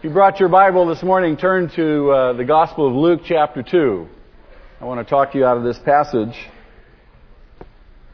If 0.00 0.04
you 0.04 0.10
brought 0.12 0.40
your 0.40 0.48
Bible 0.48 0.86
this 0.86 1.02
morning, 1.02 1.36
turn 1.36 1.68
to 1.76 2.10
uh, 2.10 2.32
the 2.32 2.44
Gospel 2.46 2.88
of 2.88 2.94
Luke, 2.94 3.20
chapter 3.22 3.62
2. 3.62 4.08
I 4.80 4.84
want 4.86 5.06
to 5.06 5.10
talk 5.10 5.32
to 5.32 5.38
you 5.38 5.44
out 5.44 5.58
of 5.58 5.62
this 5.62 5.78
passage. 5.78 6.34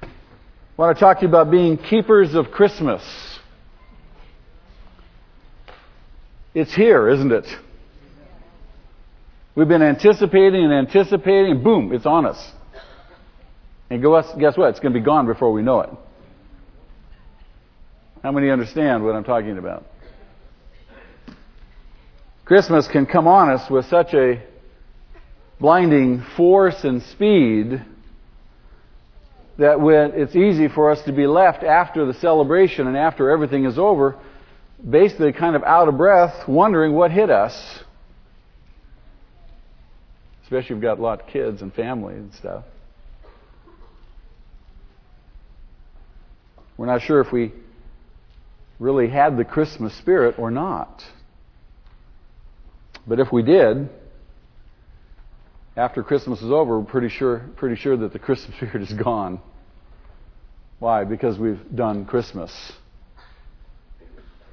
I 0.02 0.08
want 0.76 0.96
to 0.96 1.00
talk 1.00 1.18
to 1.18 1.22
you 1.22 1.28
about 1.28 1.48
being 1.48 1.78
keepers 1.78 2.34
of 2.34 2.46
Christmas. 2.50 3.04
It's 6.56 6.74
here, 6.74 7.08
isn't 7.08 7.30
it? 7.30 7.46
We've 9.54 9.68
been 9.68 9.80
anticipating 9.80 10.64
and 10.64 10.72
anticipating, 10.72 11.52
and 11.52 11.62
boom, 11.62 11.92
it's 11.92 12.04
on 12.04 12.26
us. 12.26 12.50
And 13.90 14.02
guess 14.02 14.56
what? 14.58 14.70
It's 14.70 14.80
going 14.80 14.92
to 14.92 14.98
be 14.98 15.06
gone 15.06 15.26
before 15.26 15.52
we 15.52 15.62
know 15.62 15.82
it. 15.82 15.90
How 18.24 18.32
many 18.32 18.50
understand 18.50 19.04
what 19.04 19.14
I'm 19.14 19.22
talking 19.22 19.56
about? 19.56 19.86
Christmas 22.46 22.86
can 22.86 23.06
come 23.06 23.26
on 23.26 23.50
us 23.50 23.68
with 23.68 23.86
such 23.86 24.14
a 24.14 24.40
blinding 25.58 26.24
force 26.36 26.84
and 26.84 27.02
speed 27.02 27.84
that 29.58 29.80
when 29.80 30.12
it's 30.14 30.36
easy 30.36 30.68
for 30.68 30.92
us 30.92 31.02
to 31.06 31.12
be 31.12 31.26
left 31.26 31.64
after 31.64 32.06
the 32.06 32.14
celebration 32.14 32.86
and 32.86 32.96
after 32.96 33.30
everything 33.30 33.64
is 33.64 33.78
over, 33.78 34.16
basically 34.88 35.32
kind 35.32 35.56
of 35.56 35.64
out 35.64 35.88
of 35.88 35.96
breath, 35.96 36.46
wondering 36.46 36.92
what 36.92 37.10
hit 37.10 37.30
us. 37.30 37.80
Especially 40.44 40.66
if 40.66 40.70
you've 40.70 40.82
got 40.82 41.00
a 41.00 41.02
lot 41.02 41.22
of 41.22 41.26
kids 41.26 41.62
and 41.62 41.74
family 41.74 42.14
and 42.14 42.32
stuff. 42.34 42.62
We're 46.76 46.86
not 46.86 47.02
sure 47.02 47.20
if 47.20 47.32
we 47.32 47.52
really 48.78 49.08
had 49.08 49.36
the 49.36 49.44
Christmas 49.44 49.96
spirit 49.96 50.38
or 50.38 50.52
not. 50.52 51.02
But 53.06 53.20
if 53.20 53.30
we 53.32 53.42
did, 53.42 53.88
after 55.76 56.02
Christmas 56.02 56.40
is 56.42 56.50
over, 56.50 56.80
we're 56.80 56.86
pretty 56.86 57.08
sure, 57.08 57.48
pretty 57.56 57.76
sure 57.76 57.96
that 57.96 58.12
the 58.12 58.18
Christmas 58.18 58.56
spirit 58.56 58.82
is 58.82 58.92
gone. 58.92 59.40
Why? 60.78 61.04
Because 61.04 61.38
we've 61.38 61.60
done 61.74 62.04
Christmas. 62.04 62.72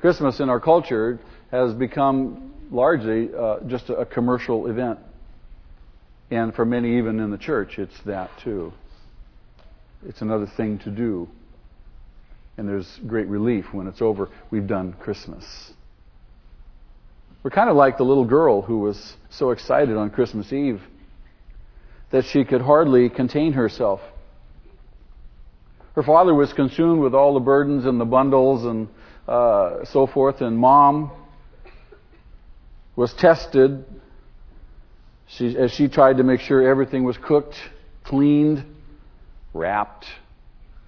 Christmas 0.01 0.39
in 0.39 0.49
our 0.49 0.59
culture 0.59 1.19
has 1.51 1.73
become 1.73 2.53
largely 2.71 3.29
uh, 3.33 3.59
just 3.67 3.89
a, 3.89 3.95
a 3.95 4.05
commercial 4.05 4.67
event. 4.67 4.99
And 6.31 6.53
for 6.53 6.65
many, 6.65 6.97
even 6.97 7.19
in 7.19 7.31
the 7.31 7.37
church, 7.37 7.77
it's 7.77 7.93
that 8.05 8.29
too. 8.43 8.73
It's 10.05 10.21
another 10.21 10.47
thing 10.57 10.79
to 10.79 10.89
do. 10.89 11.27
And 12.57 12.67
there's 12.67 12.99
great 13.07 13.27
relief 13.27 13.65
when 13.71 13.87
it's 13.87 14.01
over. 14.01 14.29
We've 14.51 14.67
done 14.67 14.93
Christmas. 14.93 15.45
We're 17.43 17.51
kind 17.51 17.69
of 17.69 17.75
like 17.75 17.97
the 17.97 18.05
little 18.05 18.23
girl 18.23 18.61
who 18.61 18.79
was 18.79 19.17
so 19.29 19.51
excited 19.51 19.97
on 19.97 20.09
Christmas 20.11 20.53
Eve 20.53 20.81
that 22.09 22.23
she 22.25 22.45
could 22.45 22.61
hardly 22.61 23.09
contain 23.09 23.51
herself. 23.51 23.99
Her 25.95 26.03
father 26.03 26.33
was 26.33 26.53
consumed 26.53 27.01
with 27.01 27.13
all 27.13 27.33
the 27.33 27.41
burdens 27.41 27.85
and 27.85 27.99
the 27.99 28.05
bundles 28.05 28.63
and 28.63 28.87
uh, 29.27 29.83
so 29.85 30.07
forth, 30.07 30.39
and 30.41 30.57
mom 30.57 31.11
was 32.95 33.13
tested 33.13 33.83
she, 35.27 35.57
as 35.57 35.71
she 35.71 35.87
tried 35.89 36.17
to 36.17 36.23
make 36.23 36.39
sure 36.39 36.61
everything 36.61 37.03
was 37.03 37.17
cooked, 37.17 37.55
cleaned, 38.03 38.63
wrapped, 39.53 40.05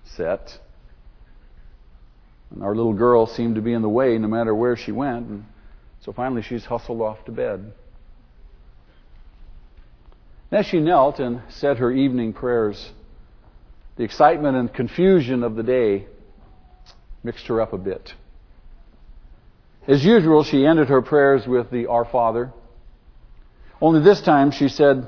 set. 0.03 0.57
And 2.51 2.63
our 2.63 2.75
little 2.75 2.93
girl 2.93 3.25
seemed 3.27 3.55
to 3.55 3.61
be 3.61 3.73
in 3.73 3.81
the 3.81 3.89
way 3.89 4.17
no 4.17 4.27
matter 4.27 4.53
where 4.53 4.77
she 4.77 4.91
went. 4.91 5.27
And 5.27 5.45
so 6.05 6.13
finally, 6.13 6.43
she's 6.43 6.65
hustled 6.65 7.01
off 7.01 7.25
to 7.25 7.31
bed. 7.31 7.73
As 10.51 10.67
she 10.67 10.79
knelt 10.79 11.19
and 11.19 11.41
said 11.49 11.79
her 11.79 11.91
evening 11.91 12.31
prayers, 12.31 12.91
the 13.97 14.03
excitement 14.03 14.55
and 14.55 14.71
confusion 14.71 15.41
of 15.41 15.55
the 15.55 15.63
day 15.63 16.05
mixed 17.23 17.47
her 17.47 17.59
up 17.59 17.73
a 17.73 17.79
bit. 17.79 18.13
As 19.87 20.05
usual, 20.05 20.43
she 20.43 20.63
ended 20.63 20.89
her 20.89 21.01
prayers 21.01 21.47
with 21.47 21.71
the 21.71 21.87
Our 21.87 22.05
Father. 22.05 22.53
Only 23.81 24.01
this 24.03 24.21
time 24.21 24.51
she 24.51 24.69
said, 24.69 25.07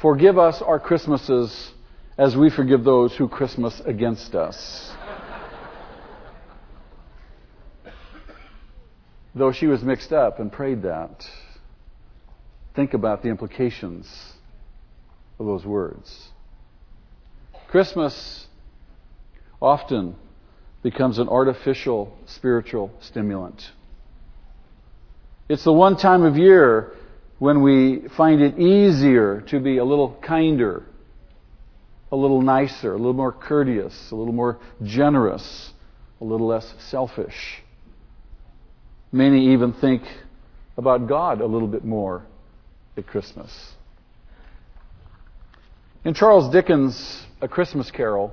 Forgive 0.00 0.36
us 0.36 0.60
our 0.62 0.80
Christmases 0.80 1.70
as 2.18 2.36
we 2.36 2.50
forgive 2.50 2.82
those 2.82 3.14
who 3.14 3.28
Christmas 3.28 3.80
against 3.86 4.34
us. 4.34 4.90
Though 9.34 9.52
she 9.52 9.66
was 9.66 9.82
mixed 9.82 10.12
up 10.12 10.40
and 10.40 10.52
prayed 10.52 10.82
that, 10.82 11.24
think 12.74 12.94
about 12.94 13.22
the 13.22 13.28
implications 13.28 14.34
of 15.38 15.46
those 15.46 15.64
words. 15.64 16.28
Christmas 17.68 18.46
often 19.60 20.16
becomes 20.82 21.18
an 21.18 21.28
artificial 21.28 22.16
spiritual 22.26 22.90
stimulant. 23.00 23.70
It's 25.48 25.64
the 25.64 25.72
one 25.72 25.96
time 25.96 26.22
of 26.22 26.36
year 26.36 26.92
when 27.38 27.62
we 27.62 28.08
find 28.16 28.40
it 28.40 28.58
easier 28.58 29.40
to 29.48 29.60
be 29.60 29.78
a 29.78 29.84
little 29.84 30.16
kinder, 30.22 30.84
a 32.12 32.16
little 32.16 32.42
nicer, 32.42 32.92
a 32.92 32.96
little 32.96 33.12
more 33.12 33.32
courteous, 33.32 34.10
a 34.10 34.14
little 34.14 34.32
more 34.32 34.58
generous, 34.82 35.72
a 36.20 36.24
little 36.24 36.46
less 36.46 36.74
selfish. 36.78 37.62
Many 39.12 39.52
even 39.52 39.72
think 39.72 40.02
about 40.76 41.08
God 41.08 41.40
a 41.40 41.46
little 41.46 41.66
bit 41.66 41.84
more 41.84 42.22
at 42.96 43.06
Christmas. 43.06 43.50
In 46.04 46.14
Charles 46.14 46.50
Dickens' 46.52 47.26
A 47.42 47.48
Christmas 47.48 47.90
Carol, 47.90 48.32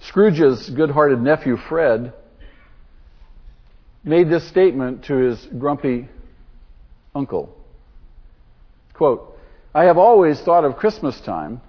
Scrooge's 0.00 0.70
good 0.70 0.90
hearted 0.90 1.20
nephew 1.20 1.56
Fred 1.56 2.12
made 4.02 4.30
this 4.30 4.48
statement 4.48 5.04
to 5.04 5.14
his 5.14 5.46
grumpy 5.58 6.08
uncle. 7.14 7.54
Quote, 8.94 9.38
I 9.74 9.84
have 9.84 9.98
always 9.98 10.40
thought 10.40 10.64
of 10.64 10.76
Christmas 10.76 11.20
time, 11.20 11.60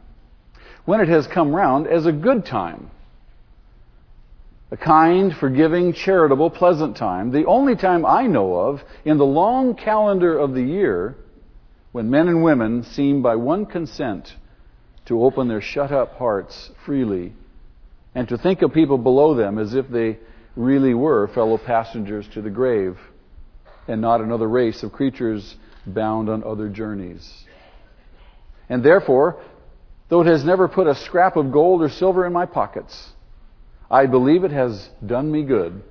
when 0.85 1.01
it 1.01 1.09
has 1.09 1.27
come 1.27 1.53
round, 1.53 1.87
as 1.87 2.05
a 2.05 2.11
good 2.11 2.45
time 2.45 2.89
a 4.71 4.77
kind, 4.77 5.33
forgiving, 5.35 5.93
charitable, 5.93 6.49
pleasant 6.49 6.95
time, 6.95 7.31
the 7.31 7.45
only 7.45 7.75
time 7.75 8.05
I 8.05 8.27
know 8.27 8.55
of 8.55 8.81
in 9.03 9.17
the 9.17 9.25
long 9.25 9.75
calendar 9.75 10.37
of 10.37 10.53
the 10.53 10.61
year 10.61 11.15
when 11.91 12.09
men 12.09 12.27
and 12.27 12.43
women 12.43 12.83
seem 12.83 13.21
by 13.21 13.35
one 13.35 13.65
consent 13.65 14.35
to 15.05 15.23
open 15.23 15.47
their 15.47 15.61
shut 15.61 15.91
up 15.91 16.17
hearts 16.17 16.69
freely 16.85 17.33
and 18.13 18.27
to 18.29 18.37
think 18.37 18.61
of 18.61 18.73
people 18.73 18.97
below 18.97 19.33
them 19.33 19.57
as 19.57 19.73
if 19.73 19.87
they 19.89 20.19
really 20.55 20.93
were 20.93 21.27
fellow 21.29 21.57
passengers 21.57 22.27
to 22.33 22.41
the 22.41 22.49
grave 22.49 22.97
and 23.87 24.01
not 24.01 24.21
another 24.21 24.47
race 24.47 24.83
of 24.83 24.91
creatures 24.91 25.55
bound 25.87 26.29
on 26.29 26.43
other 26.43 26.69
journeys. 26.69 27.43
And 28.67 28.83
therefore, 28.83 29.41
though 30.09 30.21
it 30.21 30.27
has 30.27 30.45
never 30.45 30.67
put 30.67 30.85
a 30.85 30.93
scrap 30.93 31.37
of 31.37 31.51
gold 31.51 31.81
or 31.81 31.89
silver 31.89 32.25
in 32.27 32.33
my 32.33 32.45
pockets, 32.45 33.09
I 33.91 34.05
believe 34.05 34.43
it 34.43 34.51
has 34.51 34.89
done 35.05 35.31
me 35.31 35.43
good 35.43 35.81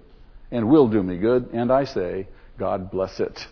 and 0.51 0.69
will 0.69 0.89
do 0.89 1.03
me 1.03 1.19
good, 1.19 1.51
and 1.53 1.73
I 1.73 1.85
say, 1.85 2.29
God 2.59 2.91
bless 2.91 3.21
it. 3.21 3.47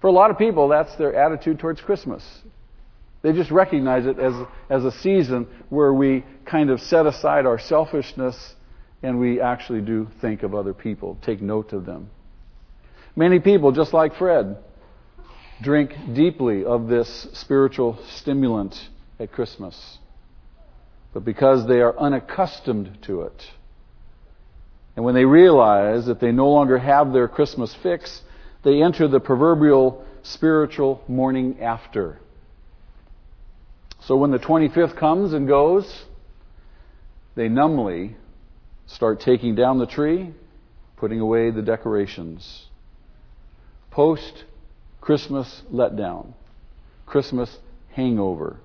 For 0.00 0.06
a 0.06 0.12
lot 0.12 0.30
of 0.30 0.38
people, 0.38 0.68
that's 0.68 0.94
their 0.96 1.14
attitude 1.14 1.58
towards 1.58 1.80
Christmas. 1.80 2.24
They 3.22 3.32
just 3.32 3.50
recognize 3.50 4.06
it 4.06 4.18
as, 4.18 4.34
as 4.70 4.84
a 4.84 4.92
season 4.92 5.46
where 5.68 5.92
we 5.92 6.24
kind 6.46 6.70
of 6.70 6.80
set 6.80 7.06
aside 7.06 7.44
our 7.44 7.58
selfishness 7.58 8.54
and 9.02 9.18
we 9.18 9.40
actually 9.40 9.80
do 9.80 10.08
think 10.20 10.42
of 10.42 10.54
other 10.54 10.74
people, 10.74 11.18
take 11.22 11.40
note 11.40 11.72
of 11.72 11.86
them. 11.86 12.10
Many 13.16 13.40
people, 13.40 13.72
just 13.72 13.92
like 13.92 14.16
Fred, 14.16 14.58
drink 15.60 15.92
deeply 16.14 16.64
of 16.64 16.88
this 16.88 17.26
spiritual 17.32 17.98
stimulant 18.08 18.88
at 19.18 19.32
Christmas 19.32 19.98
but 21.12 21.24
because 21.24 21.66
they 21.66 21.80
are 21.80 21.98
unaccustomed 21.98 22.98
to 23.02 23.22
it. 23.22 23.42
And 24.96 25.04
when 25.04 25.14
they 25.14 25.24
realize 25.24 26.06
that 26.06 26.20
they 26.20 26.32
no 26.32 26.50
longer 26.50 26.78
have 26.78 27.12
their 27.12 27.28
Christmas 27.28 27.74
fix, 27.82 28.22
they 28.64 28.82
enter 28.82 29.08
the 29.08 29.20
proverbial 29.20 30.04
spiritual 30.22 31.02
morning 31.08 31.60
after. 31.60 32.18
So 34.02 34.16
when 34.16 34.30
the 34.30 34.38
25th 34.38 34.96
comes 34.96 35.32
and 35.32 35.46
goes, 35.46 36.04
they 37.34 37.48
numbly 37.48 38.16
start 38.86 39.20
taking 39.20 39.54
down 39.54 39.78
the 39.78 39.86
tree, 39.86 40.32
putting 40.96 41.20
away 41.20 41.50
the 41.50 41.62
decorations. 41.62 42.66
Post 43.90 44.44
Christmas 45.00 45.62
letdown, 45.72 46.34
Christmas 47.06 47.56
hangover. 47.92 48.58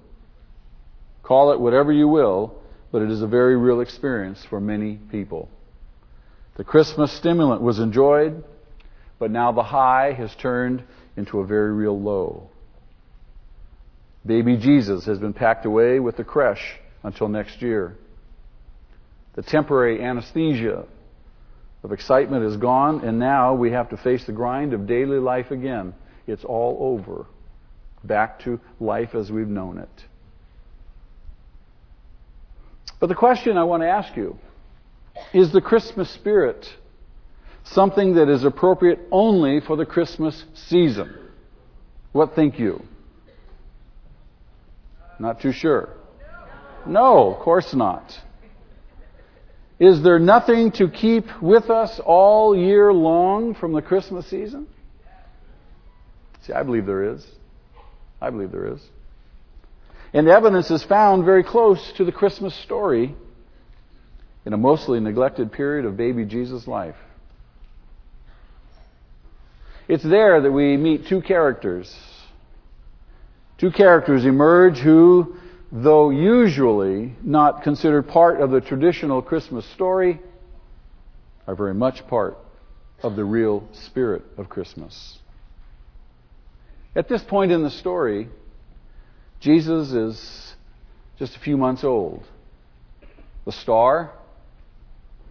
Call 1.25 1.51
it 1.51 1.59
whatever 1.59 1.91
you 1.91 2.07
will, 2.07 2.53
but 2.91 3.01
it 3.01 3.09
is 3.09 3.23
a 3.23 3.27
very 3.27 3.57
real 3.57 3.81
experience 3.81 4.45
for 4.47 4.61
many 4.61 4.97
people. 5.09 5.49
The 6.55 6.63
Christmas 6.63 7.11
stimulant 7.11 7.63
was 7.63 7.79
enjoyed, 7.79 8.43
but 9.17 9.31
now 9.31 9.51
the 9.51 9.63
high 9.63 10.13
has 10.13 10.33
turned 10.35 10.83
into 11.17 11.39
a 11.39 11.45
very 11.45 11.73
real 11.73 11.99
low. 11.99 12.51
Baby 14.23 14.55
Jesus 14.55 15.05
has 15.05 15.17
been 15.17 15.33
packed 15.33 15.65
away 15.65 15.99
with 15.99 16.15
the 16.15 16.23
creche 16.23 16.79
until 17.01 17.27
next 17.27 17.59
year. 17.59 17.95
The 19.33 19.41
temporary 19.41 20.03
anesthesia 20.03 20.85
of 21.83 21.91
excitement 21.91 22.45
is 22.45 22.57
gone, 22.57 23.03
and 23.03 23.17
now 23.17 23.55
we 23.55 23.71
have 23.71 23.89
to 23.89 23.97
face 23.97 24.23
the 24.25 24.31
grind 24.31 24.73
of 24.73 24.85
daily 24.85 25.17
life 25.17 25.49
again. 25.49 25.95
It's 26.27 26.45
all 26.45 26.77
over. 26.79 27.25
Back 28.03 28.41
to 28.41 28.59
life 28.79 29.15
as 29.15 29.31
we've 29.31 29.47
known 29.47 29.79
it. 29.79 30.05
But 32.99 33.07
the 33.07 33.15
question 33.15 33.57
I 33.57 33.63
want 33.63 33.83
to 33.83 33.89
ask 33.89 34.15
you 34.15 34.37
is 35.33 35.51
the 35.51 35.61
Christmas 35.61 36.09
spirit 36.09 36.67
something 37.63 38.15
that 38.15 38.29
is 38.29 38.43
appropriate 38.43 38.99
only 39.11 39.59
for 39.59 39.75
the 39.75 39.85
Christmas 39.85 40.45
season? 40.53 41.13
What 42.11 42.35
think 42.35 42.59
you? 42.59 42.83
Not 45.19 45.41
too 45.41 45.51
sure. 45.51 45.89
No, 46.85 47.33
of 47.33 47.39
course 47.39 47.73
not. 47.73 48.13
Is 49.79 50.01
there 50.03 50.19
nothing 50.19 50.71
to 50.73 50.89
keep 50.89 51.25
with 51.41 51.69
us 51.69 51.99
all 52.05 52.55
year 52.55 52.93
long 52.93 53.55
from 53.55 53.73
the 53.73 53.81
Christmas 53.81 54.25
season? 54.27 54.67
See, 56.43 56.53
I 56.53 56.63
believe 56.63 56.85
there 56.85 57.13
is. 57.13 57.25
I 58.21 58.29
believe 58.29 58.51
there 58.51 58.73
is. 58.73 58.79
And 60.15 60.25
the 60.25 60.31
evidence 60.31 60.71
is 60.71 60.81
found 60.81 61.25
very 61.25 61.43
close 61.43 61.91
to 61.97 62.05
the 62.05 62.11
Christmas 62.11 62.55
story 62.55 63.13
in 64.45 64.53
a 64.53 64.57
mostly 64.57 64.99
neglected 64.99 65.51
period 65.51 65.85
of 65.85 65.97
baby 65.97 66.25
Jesus' 66.25 66.67
life. 66.67 66.95
It's 69.87 70.03
there 70.03 70.41
that 70.41 70.51
we 70.51 70.77
meet 70.77 71.05
two 71.07 71.21
characters. 71.21 71.93
Two 73.59 73.69
characters 73.71 74.25
emerge 74.25 74.79
who 74.79 75.35
though 75.69 76.09
usually 76.09 77.13
not 77.21 77.63
considered 77.63 78.07
part 78.07 78.39
of 78.39 78.49
the 78.49 78.61
traditional 78.61 79.21
Christmas 79.21 79.65
story, 79.73 80.21
are 81.47 81.55
very 81.55 81.73
much 81.73 82.07
part 82.07 82.37
of 83.03 83.17
the 83.17 83.25
real 83.25 83.67
spirit 83.73 84.23
of 84.37 84.47
Christmas. 84.47 85.19
At 86.95 87.09
this 87.09 87.21
point 87.23 87.51
in 87.51 87.61
the 87.61 87.69
story, 87.69 88.29
Jesus 89.39 89.91
is 89.91 90.53
just 91.17 91.35
a 91.35 91.39
few 91.39 91.57
months 91.57 91.83
old. 91.83 92.23
The 93.45 93.51
star, 93.51 94.11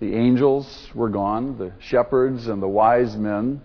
the 0.00 0.14
angels 0.14 0.88
were 0.94 1.08
gone, 1.08 1.58
the 1.58 1.72
shepherds 1.80 2.46
and 2.46 2.62
the 2.62 2.68
wise 2.68 3.16
men 3.16 3.60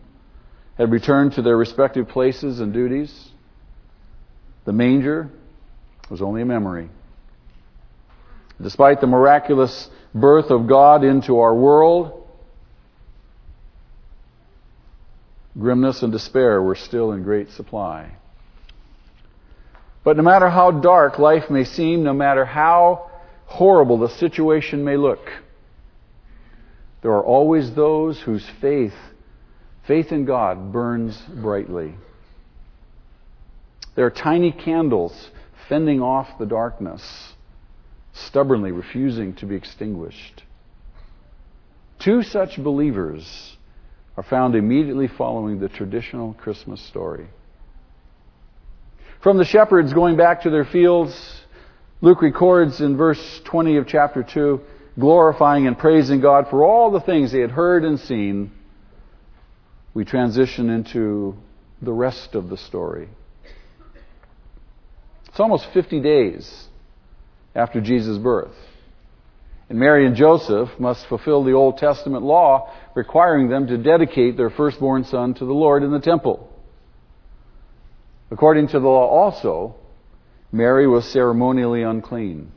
had 0.77 0.91
returned 0.91 1.33
to 1.33 1.41
their 1.41 1.57
respective 1.57 2.07
places 2.07 2.59
and 2.59 2.73
duties. 2.73 3.29
The 4.65 4.73
manger 4.73 5.29
was 6.09 6.21
only 6.21 6.41
a 6.41 6.45
memory. 6.45 6.89
Despite 8.61 9.01
the 9.01 9.07
miraculous 9.07 9.89
birth 10.13 10.49
of 10.49 10.67
God 10.67 11.03
into 11.03 11.39
our 11.39 11.53
world, 11.53 12.27
grimness 15.57 16.01
and 16.01 16.11
despair 16.11 16.61
were 16.61 16.75
still 16.75 17.11
in 17.11 17.23
great 17.23 17.49
supply. 17.51 18.15
But 20.09 20.17
no 20.17 20.23
matter 20.23 20.49
how 20.49 20.71
dark 20.71 21.19
life 21.19 21.51
may 21.51 21.63
seem, 21.63 22.03
no 22.03 22.13
matter 22.13 22.43
how 22.43 23.11
horrible 23.45 23.99
the 23.99 24.09
situation 24.09 24.83
may 24.83 24.97
look, 24.97 25.19
there 27.03 27.11
are 27.11 27.23
always 27.23 27.75
those 27.75 28.19
whose 28.19 28.43
faith, 28.59 28.95
faith 29.85 30.11
in 30.11 30.25
God, 30.25 30.73
burns 30.73 31.21
brightly. 31.27 31.93
There 33.95 34.07
are 34.07 34.09
tiny 34.09 34.51
candles 34.51 35.29
fending 35.67 36.01
off 36.01 36.39
the 36.39 36.47
darkness, 36.47 37.33
stubbornly 38.11 38.71
refusing 38.71 39.35
to 39.35 39.45
be 39.45 39.53
extinguished. 39.53 40.41
Two 41.99 42.23
such 42.23 42.57
believers 42.57 43.57
are 44.17 44.23
found 44.23 44.55
immediately 44.55 45.07
following 45.07 45.59
the 45.59 45.69
traditional 45.69 46.33
Christmas 46.33 46.81
story. 46.81 47.27
From 49.21 49.37
the 49.37 49.43
shepherds 49.43 49.93
going 49.93 50.15
back 50.15 50.43
to 50.43 50.49
their 50.49 50.63
fields, 50.63 51.13
Luke 51.99 52.21
records 52.21 52.79
in 52.79 52.95
verse 52.95 53.41
20 53.43 53.75
of 53.75 53.85
chapter 53.85 54.23
2, 54.23 54.61
glorifying 54.97 55.67
and 55.67 55.77
praising 55.77 56.21
God 56.21 56.47
for 56.49 56.63
all 56.63 56.89
the 56.89 57.01
things 57.01 57.33
they 57.33 57.41
had 57.41 57.51
heard 57.51 57.83
and 57.83 57.99
seen. 57.99 58.51
We 59.93 60.05
transition 60.05 60.69
into 60.69 61.35
the 61.81 61.91
rest 61.91 62.33
of 62.33 62.49
the 62.49 62.55
story. 62.55 63.09
It's 65.27 65.39
almost 65.39 65.67
50 65.73 65.99
days 65.99 66.67
after 67.53 67.81
Jesus' 67.81 68.17
birth. 68.17 68.55
And 69.67 69.77
Mary 69.77 70.07
and 70.07 70.15
Joseph 70.15 70.69
must 70.79 71.05
fulfill 71.07 71.43
the 71.43 71.51
Old 71.51 71.77
Testament 71.77 72.23
law 72.23 72.73
requiring 72.95 73.49
them 73.49 73.67
to 73.67 73.77
dedicate 73.77 74.37
their 74.37 74.49
firstborn 74.49 75.03
son 75.03 75.33
to 75.35 75.45
the 75.45 75.53
Lord 75.53 75.83
in 75.83 75.91
the 75.91 75.99
temple. 75.99 76.49
According 78.31 78.67
to 78.69 78.79
the 78.79 78.87
law 78.87 79.07
also, 79.07 79.75
Mary 80.51 80.87
was 80.87 81.05
ceremonially 81.05 81.83
unclean 81.83 82.51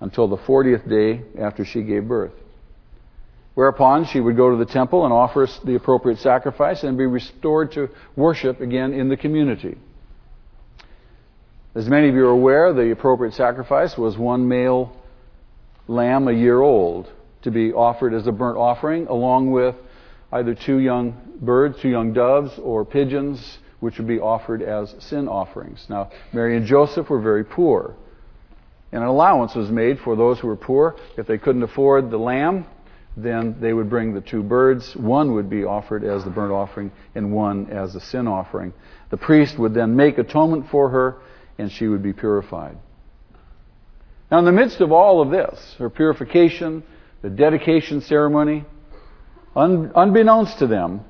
until 0.00 0.28
the 0.28 0.36
40th 0.36 0.88
day 0.88 1.22
after 1.38 1.64
she 1.64 1.82
gave 1.82 2.08
birth. 2.08 2.32
Whereupon 3.54 4.06
she 4.06 4.20
would 4.20 4.36
go 4.36 4.50
to 4.50 4.56
the 4.56 4.70
temple 4.70 5.04
and 5.04 5.12
offer 5.12 5.46
the 5.64 5.74
appropriate 5.74 6.18
sacrifice 6.18 6.82
and 6.82 6.96
be 6.96 7.04
restored 7.06 7.72
to 7.72 7.90
worship 8.16 8.60
again 8.60 8.94
in 8.94 9.08
the 9.08 9.16
community. 9.16 9.76
As 11.74 11.88
many 11.88 12.08
of 12.08 12.14
you 12.14 12.26
are 12.26 12.30
aware, 12.30 12.72
the 12.72 12.90
appropriate 12.90 13.34
sacrifice 13.34 13.96
was 13.98 14.16
one 14.16 14.48
male 14.48 14.96
lamb 15.88 16.28
a 16.28 16.32
year 16.32 16.60
old 16.60 17.10
to 17.42 17.50
be 17.50 17.72
offered 17.72 18.14
as 18.14 18.26
a 18.26 18.32
burnt 18.32 18.56
offering, 18.56 19.06
along 19.08 19.50
with 19.50 19.74
either 20.32 20.54
two 20.54 20.78
young 20.78 21.14
birds, 21.40 21.80
two 21.80 21.88
young 21.88 22.12
doves, 22.12 22.58
or 22.58 22.84
pigeons, 22.84 23.58
which 23.80 23.98
would 23.98 24.06
be 24.06 24.20
offered 24.20 24.62
as 24.62 24.94
sin 25.00 25.26
offerings. 25.26 25.86
Now, 25.88 26.10
Mary 26.32 26.56
and 26.56 26.66
Joseph 26.66 27.10
were 27.10 27.20
very 27.20 27.44
poor. 27.44 27.94
And 28.92 29.02
an 29.02 29.08
allowance 29.08 29.54
was 29.54 29.70
made 29.70 29.98
for 30.00 30.16
those 30.16 30.38
who 30.38 30.48
were 30.48 30.56
poor. 30.56 30.96
If 31.16 31.26
they 31.26 31.38
couldn't 31.38 31.62
afford 31.62 32.10
the 32.10 32.18
lamb, 32.18 32.66
then 33.16 33.56
they 33.60 33.72
would 33.72 33.88
bring 33.88 34.14
the 34.14 34.20
two 34.20 34.42
birds. 34.42 34.94
One 34.96 35.34
would 35.34 35.48
be 35.48 35.64
offered 35.64 36.04
as 36.04 36.24
the 36.24 36.30
burnt 36.30 36.52
offering, 36.52 36.92
and 37.14 37.32
one 37.32 37.70
as 37.70 37.94
the 37.94 38.00
sin 38.00 38.26
offering. 38.26 38.72
The 39.10 39.16
priest 39.16 39.58
would 39.58 39.74
then 39.74 39.96
make 39.96 40.18
atonement 40.18 40.70
for 40.70 40.90
her 40.90 41.16
and 41.58 41.70
she 41.70 41.86
would 41.86 42.02
be 42.02 42.12
purified. 42.12 42.76
Now, 44.30 44.38
in 44.38 44.44
the 44.44 44.52
midst 44.52 44.80
of 44.80 44.92
all 44.92 45.20
of 45.20 45.30
this, 45.30 45.74
her 45.78 45.90
purification, 45.90 46.82
the 47.20 47.28
dedication 47.28 48.00
ceremony, 48.00 48.64
un- 49.54 49.92
unbeknownst 49.94 50.58
to 50.60 50.66
them, 50.66 51.02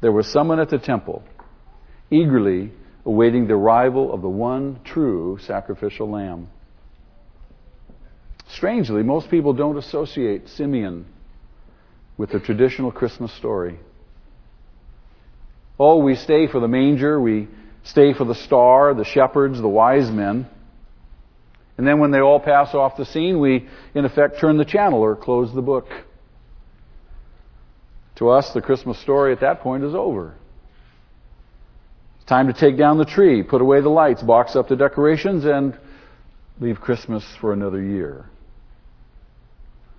there 0.00 0.12
was 0.12 0.26
someone 0.26 0.60
at 0.60 0.68
the 0.68 0.78
temple 0.78 1.22
eagerly 2.14 2.70
awaiting 3.04 3.46
the 3.46 3.54
arrival 3.54 4.12
of 4.12 4.22
the 4.22 4.28
one 4.28 4.80
true 4.84 5.38
sacrificial 5.42 6.10
lamb. 6.10 6.48
Strangely, 8.48 9.02
most 9.02 9.30
people 9.30 9.52
don't 9.52 9.76
associate 9.76 10.48
Simeon 10.48 11.06
with 12.16 12.30
the 12.30 12.38
traditional 12.38 12.92
Christmas 12.92 13.32
story. 13.34 13.78
Oh, 15.78 15.98
we 15.98 16.14
stay 16.14 16.46
for 16.46 16.60
the 16.60 16.68
manger, 16.68 17.20
we 17.20 17.48
stay 17.82 18.14
for 18.14 18.24
the 18.24 18.34
star, 18.34 18.94
the 18.94 19.04
shepherds, 19.04 19.60
the 19.60 19.68
wise 19.68 20.10
men. 20.10 20.46
And 21.76 21.86
then 21.86 21.98
when 21.98 22.12
they 22.12 22.20
all 22.20 22.38
pass 22.38 22.72
off 22.74 22.96
the 22.96 23.04
scene, 23.04 23.40
we, 23.40 23.68
in 23.94 24.04
effect, 24.04 24.38
turn 24.40 24.56
the 24.56 24.64
channel 24.64 25.00
or 25.00 25.16
close 25.16 25.52
the 25.52 25.62
book. 25.62 25.86
To 28.16 28.30
us, 28.30 28.52
the 28.54 28.62
Christmas 28.62 29.00
story 29.00 29.32
at 29.32 29.40
that 29.40 29.60
point 29.60 29.82
is 29.82 29.94
over. 29.94 30.34
Time 32.26 32.46
to 32.46 32.54
take 32.54 32.78
down 32.78 32.96
the 32.96 33.04
tree, 33.04 33.42
put 33.42 33.60
away 33.60 33.80
the 33.80 33.90
lights, 33.90 34.22
box 34.22 34.56
up 34.56 34.68
the 34.68 34.76
decorations, 34.76 35.44
and 35.44 35.78
leave 36.58 36.80
Christmas 36.80 37.24
for 37.40 37.52
another 37.52 37.82
year. 37.82 38.26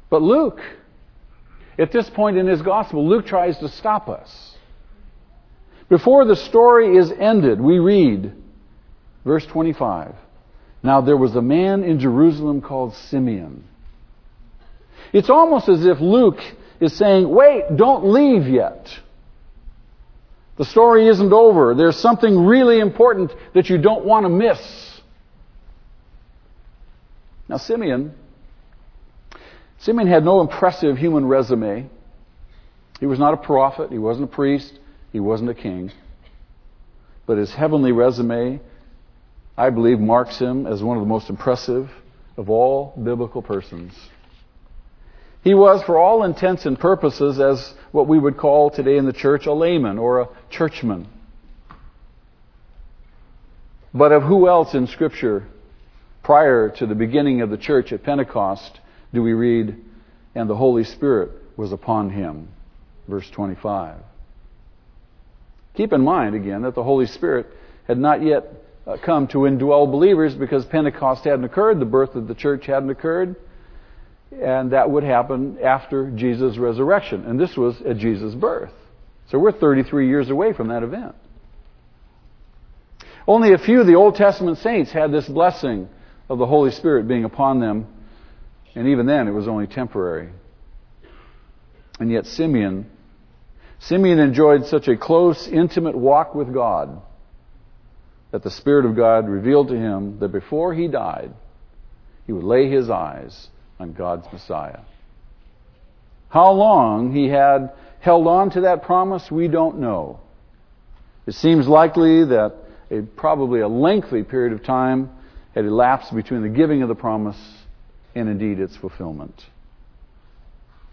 But 0.10 0.22
Luke, 0.22 0.60
at 1.78 1.92
this 1.92 2.10
point 2.10 2.38
in 2.38 2.48
his 2.48 2.62
gospel, 2.62 3.08
Luke 3.08 3.26
tries 3.26 3.58
to 3.60 3.70
stop 3.70 4.10
us. 4.10 4.56
Before 5.88 6.26
the 6.26 6.36
story 6.36 6.98
is 6.98 7.12
ended, 7.12 7.62
we 7.62 7.78
read, 7.78 8.34
verse 9.24 9.46
25. 9.46 10.16
Now 10.82 11.02
there 11.02 11.18
was 11.18 11.36
a 11.36 11.42
man 11.42 11.84
in 11.84 12.00
Jerusalem 12.00 12.62
called 12.62 12.96
Simeon. 12.96 13.66
It's 15.14 15.30
almost 15.30 15.70
as 15.70 15.86
if 15.86 16.00
Luke 16.00 16.40
is 16.80 16.98
saying, 16.98 17.30
wait, 17.30 17.64
don't 17.76 18.06
leave 18.06 18.48
yet. 18.48 18.88
The 20.58 20.66
story 20.66 21.08
isn't 21.08 21.34
over. 21.34 21.76
There's 21.76 21.98
something 21.98 22.46
really 22.46 22.80
important 22.80 23.32
that 23.54 23.70
you 23.70 23.78
don't 23.78 24.06
want 24.06 24.26
to 24.26 24.30
miss. 24.30 24.60
Now, 27.48 27.58
Simeon, 27.58 28.14
Simeon 29.80 30.08
had 30.08 30.24
no 30.24 30.42
impressive 30.42 30.98
human 30.98 31.26
resume. 31.26 31.90
He 33.00 33.06
was 33.06 33.20
not 33.20 33.34
a 33.34 33.38
prophet, 33.38 33.92
he 33.92 33.98
wasn't 33.98 34.32
a 34.32 34.34
priest, 34.34 34.80
he 35.12 35.20
wasn't 35.20 35.50
a 35.50 35.54
king. 35.54 35.92
But 37.28 37.38
his 37.38 37.54
heavenly 37.54 37.92
resume, 37.92 38.62
I 39.58 39.70
believe, 39.70 40.00
marks 40.00 40.40
him 40.40 40.66
as 40.66 40.82
one 40.82 40.98
of 40.98 41.04
the 41.04 41.10
most 41.10 41.30
impressive 41.30 41.90
of 42.38 42.50
all 42.50 42.94
biblical 43.02 43.42
persons. 43.42 43.94
He 45.46 45.54
was, 45.54 45.84
for 45.84 46.00
all 46.00 46.24
intents 46.24 46.66
and 46.66 46.78
purposes, 46.78 47.40
as 47.40 47.76
what 47.92 48.08
we 48.08 48.18
would 48.18 48.36
call 48.36 48.72
today 48.72 48.98
in 48.98 49.06
the 49.06 49.14
church 49.14 49.46
a 49.46 49.54
layman 49.54 50.00
or 50.00 50.22
a 50.22 50.28
churchman. 50.50 51.08
But 53.94 54.12
of 54.12 54.24
who 54.24 54.50
else 54.50 54.74
in 54.74 54.88
Scripture, 54.88 55.48
prior 56.24 56.72
to 56.72 56.88
the 56.88 56.96
beginning 56.96 57.42
of 57.42 57.52
the 57.52 57.60
church 57.60 57.94
at 57.94 58.02
Pentecost, 58.02 58.80
do 59.14 59.22
we 59.22 59.34
read, 59.34 59.76
and 60.34 60.50
the 60.50 60.56
Holy 60.56 60.84
Spirit 60.84 61.30
was 61.56 61.72
upon 61.72 62.10
him? 62.10 62.48
Verse 63.08 63.30
25. 63.30 63.98
Keep 65.76 65.94
in 65.94 66.02
mind, 66.02 66.34
again, 66.34 66.64
that 66.64 66.74
the 66.74 66.84
Holy 66.84 67.06
Spirit 67.06 67.46
had 67.88 68.00
not 68.00 68.24
yet 68.24 68.52
uh, 68.88 68.98
come 68.98 69.28
to 69.28 69.40
indwell 69.40 69.92
believers 69.92 70.34
because 70.34 70.66
Pentecost 70.66 71.24
hadn't 71.24 71.46
occurred, 71.46 71.80
the 71.80 71.86
birth 71.86 72.16
of 72.16 72.28
the 72.28 72.34
church 72.34 72.66
hadn't 72.66 72.90
occurred, 72.90 73.36
and 74.32 74.72
that 74.72 74.90
would 74.90 75.04
happen 75.04 75.58
after 75.64 76.12
Jesus' 76.12 76.58
resurrection. 76.58 77.26
And 77.26 77.40
this 77.40 77.56
was 77.56 77.82
at 77.82 77.98
Jesus' 77.98 78.36
birth. 78.36 78.72
So 79.30 79.40
we're 79.40 79.52
33 79.52 80.08
years 80.08 80.30
away 80.30 80.54
from 80.54 80.68
that 80.70 80.84
event. 80.84 81.16
Only 83.28 83.54
a 83.54 83.58
few 83.58 83.82
of 83.82 83.88
the 83.88 83.96
Old 83.96 84.16
Testament 84.16 84.60
saints 84.60 84.92
had 84.92 85.12
this 85.12 85.28
blessing 85.28 85.90
of 86.30 86.38
the 86.38 86.46
Holy 86.46 86.72
Spirit 86.72 87.08
being 87.08 87.24
upon 87.24 87.60
them, 87.60 87.88
and 88.76 88.88
even 88.88 89.06
then 89.06 89.28
it 89.28 89.32
was 89.32 89.48
only 89.48 89.68
temporary. 89.68 90.30
And 92.00 92.12
yet 92.12 92.26
Simeon 92.26 92.90
Simeon 93.80 94.20
enjoyed 94.20 94.66
such 94.66 94.88
a 94.88 94.98
close, 94.98 95.48
intimate 95.48 95.96
walk 95.96 96.34
with 96.34 96.54
God 96.54 97.02
that 98.32 98.42
the 98.42 98.52
Spirit 98.52 98.86
of 98.86 98.96
God 98.96 99.30
revealed 99.30 99.68
to 99.68 99.76
him 99.76 100.20
that 100.20 100.32
before 100.32 100.74
he 100.74 100.88
died, 100.88 101.32
he 102.26 102.34
would 102.34 102.44
lay 102.44 102.70
his 102.70 102.90
eyes 102.90 103.48
on 103.80 103.94
God's 103.94 104.28
Messiah. 104.32 104.80
How 106.30 106.52
long 106.52 107.14
he 107.14 107.28
had 107.28 107.72
held 108.00 108.28
on 108.28 108.50
to 108.52 108.62
that 108.62 108.84
promise, 108.84 109.32
we 109.32 109.48
don't 109.48 109.80
know. 109.80 110.20
It 111.26 111.34
seems 111.34 111.68
likely 111.68 112.24
that 112.26 112.54
a, 112.92 113.02
probably 113.02 113.62
a 113.62 113.68
lengthy 113.68 114.24
period 114.24 114.54
of 114.54 114.64
time 114.64 115.10
had 115.54 115.66
elapsed 115.66 116.14
between 116.14 116.42
the 116.42 116.50
giving 116.50 116.82
of 116.82 116.90
the 116.90 116.96
promise 116.96 117.38
and 118.14 118.30
indeed 118.30 118.60
its 118.60 118.76
fulfillment. 118.78 119.46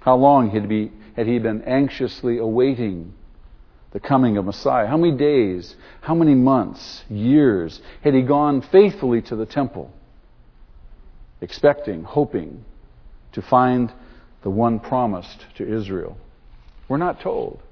How 0.00 0.16
long 0.16 0.50
had, 0.50 0.68
be, 0.68 0.90
had 1.16 1.26
he 1.26 1.38
been 1.38 1.62
anxiously 1.62 2.38
awaiting 2.38 3.12
the 3.92 4.00
coming 4.00 4.36
of 4.36 4.44
Messiah? 4.44 4.86
How 4.86 4.96
many 4.96 5.16
days, 5.16 5.76
how 6.00 6.14
many 6.14 6.34
months, 6.34 7.04
years 7.08 7.80
had 8.02 8.14
he 8.14 8.22
gone 8.22 8.62
faithfully 8.62 9.22
to 9.22 9.36
the 9.36 9.46
temple, 9.46 9.92
expecting, 11.40 12.04
hoping 12.04 12.64
to 13.32 13.42
find 13.42 13.92
the 14.42 14.50
one 14.50 14.78
promised 14.78 15.46
to 15.56 15.76
Israel? 15.76 16.16
We're 16.88 16.98
not 16.98 17.20
told. 17.20 17.62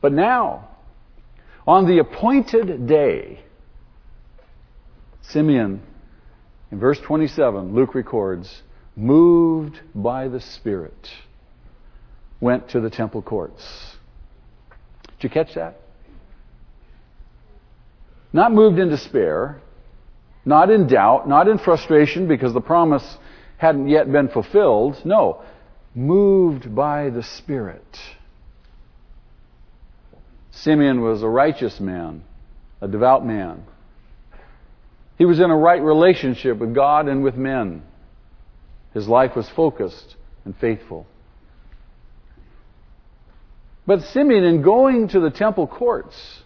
But 0.00 0.12
now, 0.12 0.68
on 1.66 1.86
the 1.86 1.98
appointed 1.98 2.86
day, 2.86 3.40
Simeon, 5.22 5.82
in 6.70 6.78
verse 6.78 7.00
27, 7.00 7.74
Luke 7.74 7.94
records, 7.94 8.62
moved 8.94 9.80
by 9.94 10.28
the 10.28 10.40
Spirit, 10.40 11.08
went 12.40 12.68
to 12.70 12.80
the 12.80 12.90
temple 12.90 13.22
courts. 13.22 13.96
Did 15.18 15.24
you 15.24 15.30
catch 15.30 15.54
that? 15.54 15.80
Not 18.32 18.52
moved 18.52 18.78
in 18.78 18.88
despair, 18.88 19.60
not 20.44 20.70
in 20.70 20.86
doubt, 20.86 21.28
not 21.28 21.48
in 21.48 21.58
frustration 21.58 22.28
because 22.28 22.52
the 22.52 22.60
promise 22.60 23.16
hadn't 23.58 23.88
yet 23.88 24.10
been 24.10 24.28
fulfilled. 24.28 24.96
No, 25.04 25.42
moved 25.94 26.74
by 26.74 27.10
the 27.10 27.22
Spirit. 27.22 27.98
Simeon 30.50 31.00
was 31.00 31.22
a 31.22 31.28
righteous 31.28 31.80
man, 31.80 32.22
a 32.80 32.88
devout 32.88 33.24
man. 33.24 33.64
He 35.18 35.24
was 35.24 35.40
in 35.40 35.50
a 35.50 35.56
right 35.56 35.80
relationship 35.80 36.58
with 36.58 36.74
God 36.74 37.08
and 37.08 37.22
with 37.22 37.36
men. 37.36 37.82
His 38.94 39.08
life 39.08 39.36
was 39.36 39.48
focused 39.50 40.16
and 40.44 40.56
faithful. 40.56 41.06
But 43.86 44.02
Simeon, 44.02 44.44
in 44.44 44.62
going 44.62 45.08
to 45.08 45.20
the 45.20 45.30
temple 45.30 45.66
courts, 45.66 46.42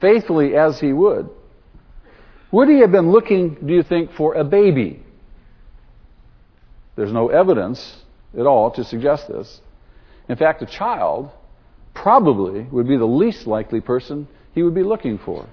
faithfully 0.00 0.56
as 0.56 0.80
he 0.80 0.92
would, 0.92 1.28
would 2.50 2.68
he 2.68 2.80
have 2.80 2.90
been 2.90 3.12
looking, 3.12 3.56
do 3.66 3.72
you 3.72 3.82
think, 3.82 4.12
for 4.12 4.34
a 4.34 4.44
baby? 4.44 5.02
There's 6.96 7.12
no 7.12 7.28
evidence 7.28 8.02
at 8.38 8.46
all 8.46 8.70
to 8.72 8.84
suggest 8.84 9.28
this. 9.28 9.60
In 10.28 10.36
fact, 10.36 10.62
a 10.62 10.66
child 10.66 11.30
probably 11.94 12.62
would 12.70 12.88
be 12.88 12.96
the 12.96 13.04
least 13.06 13.46
likely 13.46 13.80
person 13.80 14.28
he 14.54 14.62
would 14.62 14.74
be 14.74 14.82
looking 14.82 15.18
for. 15.18 15.46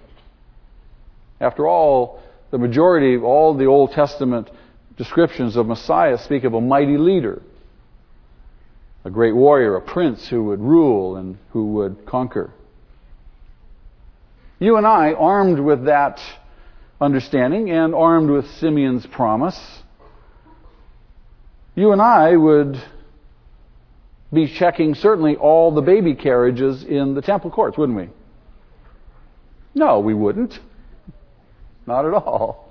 After 1.40 1.68
all, 1.68 2.22
the 2.52 2.58
majority 2.58 3.16
of 3.16 3.24
all 3.24 3.54
the 3.54 3.66
Old 3.66 3.92
Testament 3.92 4.50
descriptions 4.98 5.56
of 5.56 5.68
Messiah 5.68 6.18
speak 6.18 6.44
of 6.44 6.54
a 6.54 6.62
mighty 6.62 6.98
leader, 6.98 7.42
a 9.06 9.10
great 9.10 9.36
warrior, 9.36 9.76
a 9.76 9.82
prince 9.82 10.28
who 10.28 10.46
would 10.46 10.60
rule 10.60 11.16
and 11.16 11.38
who 11.52 11.74
would 11.74 12.06
conquer. 12.06 12.52
You 14.60 14.76
and 14.76 14.86
I, 14.86 15.14
armed 15.14 15.60
with 15.60 15.86
that 15.86 16.20
understanding 17.00 17.72
and 17.72 17.96
armed 17.96 18.30
with 18.30 18.50
Simeon's 18.60 19.06
promise, 19.06 19.84
you 21.80 21.94
and 21.94 22.02
I 22.02 22.36
would 22.36 22.82
be 24.34 24.54
checking 24.54 24.96
certainly 24.96 25.38
all 25.38 25.74
the 25.74 25.82
baby 25.82 26.14
carriages 26.14 26.84
in 26.84 27.16
the 27.16 27.22
temple 27.22 27.52
courts, 27.52 27.78
wouldn't 27.78 27.98
we? 27.98 28.10
No, 29.74 30.00
we 30.00 30.14
wouldn't. 30.14 30.60
Not 31.88 32.06
at 32.06 32.14
all. 32.14 32.70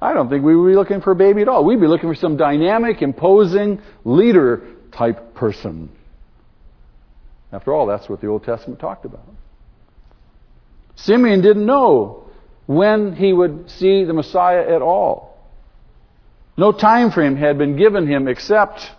I 0.00 0.12
don't 0.12 0.28
think 0.28 0.44
we 0.44 0.54
would 0.54 0.68
be 0.68 0.74
looking 0.74 1.00
for 1.00 1.12
a 1.12 1.16
baby 1.16 1.40
at 1.40 1.48
all. 1.48 1.64
We'd 1.64 1.80
be 1.80 1.86
looking 1.86 2.10
for 2.10 2.14
some 2.14 2.36
dynamic, 2.36 3.00
imposing 3.00 3.80
leader 4.04 4.62
type 4.92 5.34
person. 5.34 5.88
After 7.50 7.72
all, 7.72 7.86
that's 7.86 8.10
what 8.10 8.20
the 8.20 8.26
Old 8.26 8.44
Testament 8.44 8.78
talked 8.78 9.06
about. 9.06 9.24
Simeon 10.96 11.40
didn't 11.40 11.64
know 11.64 12.30
when 12.66 13.16
he 13.16 13.32
would 13.32 13.70
see 13.70 14.04
the 14.04 14.12
Messiah 14.12 14.74
at 14.74 14.82
all. 14.82 15.31
No 16.56 16.72
time 16.72 17.10
frame 17.10 17.36
had 17.36 17.58
been 17.58 17.76
given 17.76 18.06
him 18.06 18.28
except 18.28 18.90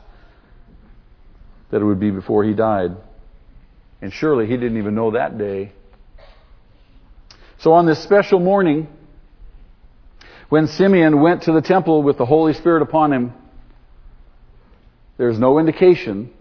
that 1.71 1.81
it 1.81 1.85
would 1.85 1.99
be 1.99 2.11
before 2.11 2.43
he 2.43 2.53
died. 2.53 2.91
And 4.01 4.11
surely 4.11 4.47
he 4.47 4.57
didn't 4.57 4.77
even 4.77 4.95
know 4.95 5.11
that 5.11 5.37
day. 5.37 5.71
So 7.59 7.73
on 7.73 7.85
this 7.85 8.01
special 8.03 8.39
morning, 8.39 8.87
when 10.49 10.67
Simeon 10.67 11.21
went 11.21 11.43
to 11.43 11.53
the 11.53 11.61
temple 11.61 12.03
with 12.03 12.17
the 12.17 12.25
Holy 12.25 12.53
Spirit 12.53 12.81
upon 12.81 13.13
him, 13.13 13.33
there's 15.17 15.39
no 15.39 15.59
indication 15.59 16.33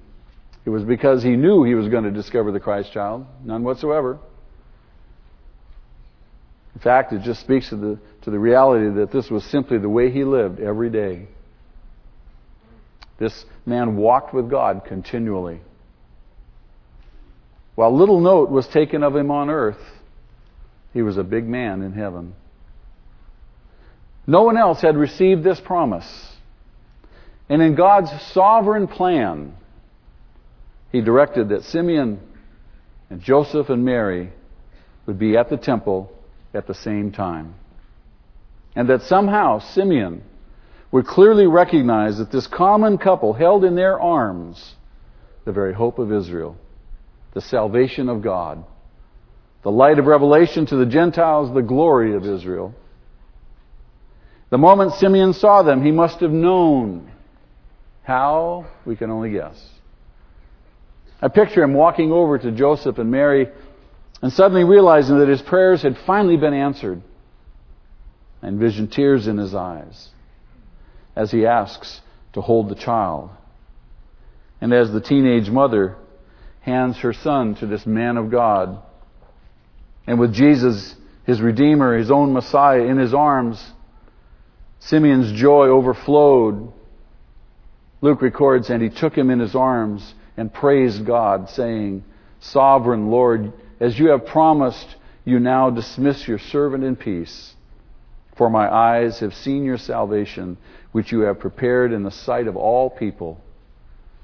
it 0.64 0.70
was 0.70 0.84
because 0.84 1.22
he 1.22 1.30
knew 1.30 1.64
he 1.64 1.74
was 1.74 1.88
going 1.88 2.04
to 2.04 2.10
discover 2.10 2.52
the 2.52 2.60
Christ 2.60 2.92
child. 2.92 3.26
None 3.44 3.64
whatsoever. 3.64 4.18
In 6.74 6.80
fact, 6.80 7.12
it 7.12 7.22
just 7.22 7.40
speaks 7.40 7.68
to 7.68 7.76
the, 7.76 7.98
to 8.22 8.30
the 8.30 8.38
reality 8.38 8.88
that 9.00 9.12
this 9.12 9.30
was 9.30 9.44
simply 9.44 9.78
the 9.78 9.88
way 9.88 10.10
he 10.10 10.24
lived 10.24 10.58
every 10.60 10.90
day. 10.90 11.26
This 13.18 13.44
man 13.66 13.96
walked 13.96 14.34
with 14.34 14.50
God 14.50 14.82
continually. 14.86 15.60
While 17.74 17.96
little 17.96 18.20
note 18.20 18.50
was 18.50 18.66
taken 18.66 19.02
of 19.02 19.14
him 19.14 19.30
on 19.30 19.48
earth, 19.48 19.80
he 20.92 21.02
was 21.02 21.16
a 21.16 21.24
big 21.24 21.46
man 21.46 21.82
in 21.82 21.92
heaven. 21.92 22.34
No 24.26 24.42
one 24.42 24.56
else 24.56 24.80
had 24.80 24.96
received 24.96 25.42
this 25.42 25.60
promise. 25.60 26.32
And 27.48 27.60
in 27.60 27.74
God's 27.74 28.10
sovereign 28.32 28.88
plan, 28.88 29.54
He 30.92 31.00
directed 31.00 31.48
that 31.48 31.64
Simeon 31.64 32.20
and 33.08 33.20
Joseph 33.20 33.70
and 33.70 33.84
Mary 33.84 34.30
would 35.06 35.18
be 35.18 35.36
at 35.36 35.48
the 35.48 35.56
temple 35.56 36.12
at 36.54 36.66
the 36.66 36.74
same 36.74 37.12
time. 37.12 37.54
And 38.74 38.88
that 38.88 39.02
somehow 39.02 39.58
Simeon 39.58 40.22
would 40.90 41.06
clearly 41.06 41.46
recognize 41.46 42.18
that 42.18 42.30
this 42.30 42.46
common 42.46 42.98
couple 42.98 43.32
held 43.32 43.64
in 43.64 43.74
their 43.74 43.98
arms 44.00 44.74
the 45.44 45.52
very 45.52 45.72
hope 45.74 45.98
of 45.98 46.12
Israel, 46.12 46.56
the 47.32 47.40
salvation 47.40 48.08
of 48.08 48.22
God, 48.22 48.64
the 49.62 49.70
light 49.70 49.98
of 49.98 50.06
revelation 50.06 50.66
to 50.66 50.76
the 50.76 50.86
Gentiles, 50.86 51.52
the 51.54 51.62
glory 51.62 52.14
of 52.14 52.24
Israel. 52.24 52.74
The 54.50 54.58
moment 54.58 54.92
Simeon 54.94 55.32
saw 55.32 55.62
them, 55.62 55.82
he 55.82 55.90
must 55.90 56.20
have 56.20 56.30
known 56.30 57.10
How? 58.02 58.66
We 58.84 58.96
can 58.96 59.10
only 59.10 59.30
guess. 59.30 59.70
I 61.20 61.28
picture 61.28 61.62
him 61.62 61.72
walking 61.72 62.10
over 62.10 62.36
to 62.36 62.50
Joseph 62.50 62.98
and 62.98 63.10
Mary 63.10 63.48
and 64.22 64.32
suddenly 64.32 64.64
realizing 64.64 65.18
that 65.18 65.28
his 65.28 65.42
prayers 65.42 65.82
had 65.82 65.98
finally 66.06 66.36
been 66.36 66.54
answered. 66.54 67.02
I 68.42 68.46
envision 68.48 68.88
tears 68.88 69.26
in 69.26 69.36
his 69.36 69.54
eyes 69.54 70.10
as 71.14 71.30
he 71.30 71.44
asks 71.44 72.00
to 72.32 72.40
hold 72.40 72.68
the 72.68 72.74
child. 72.74 73.30
And 74.60 74.72
as 74.72 74.92
the 74.92 75.00
teenage 75.00 75.50
mother 75.50 75.96
hands 76.60 76.98
her 76.98 77.12
son 77.12 77.56
to 77.56 77.66
this 77.66 77.84
man 77.84 78.16
of 78.16 78.30
God, 78.30 78.80
and 80.06 80.18
with 80.18 80.32
Jesus, 80.32 80.94
his 81.24 81.40
Redeemer, 81.40 81.98
his 81.98 82.10
own 82.10 82.32
Messiah, 82.32 82.82
in 82.82 82.98
his 82.98 83.14
arms, 83.14 83.62
Simeon's 84.80 85.32
joy 85.32 85.68
overflowed. 85.68 86.72
Luke 88.00 88.20
records, 88.20 88.70
and 88.70 88.82
he 88.82 88.88
took 88.88 89.16
him 89.16 89.30
in 89.30 89.38
his 89.38 89.54
arms 89.54 90.14
and 90.36 90.52
praised 90.52 91.06
God, 91.06 91.50
saying, 91.50 92.02
Sovereign 92.40 93.08
Lord, 93.08 93.52
as 93.82 93.98
you 93.98 94.10
have 94.10 94.24
promised, 94.24 94.94
you 95.24 95.40
now 95.40 95.68
dismiss 95.68 96.28
your 96.28 96.38
servant 96.38 96.84
in 96.84 96.94
peace. 96.94 97.54
For 98.36 98.48
my 98.48 98.72
eyes 98.72 99.18
have 99.18 99.34
seen 99.34 99.64
your 99.64 99.76
salvation, 99.76 100.56
which 100.92 101.10
you 101.10 101.22
have 101.22 101.40
prepared 101.40 101.92
in 101.92 102.04
the 102.04 102.12
sight 102.12 102.46
of 102.46 102.56
all 102.56 102.88
people, 102.88 103.40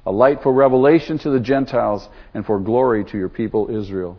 a 0.07 0.13
light 0.13 0.45
for 0.45 0.53
revelation 0.53 1.19
to 1.19 1.31
the 1.31 1.41
Gentiles 1.41 2.09
and 2.35 2.47
for 2.47 2.61
glory 2.61 3.05
to 3.07 3.19
your 3.19 3.29
people 3.29 3.69
Israel. 3.69 4.17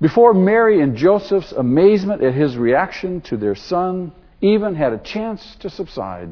Before 0.00 0.34
Mary 0.34 0.80
and 0.80 0.96
Joseph's 0.96 1.52
amazement 1.52 2.24
at 2.24 2.34
his 2.34 2.56
reaction 2.56 3.20
to 3.22 3.36
their 3.36 3.54
son 3.54 4.10
even 4.40 4.74
had 4.74 4.92
a 4.92 4.98
chance 4.98 5.56
to 5.60 5.70
subside, 5.70 6.30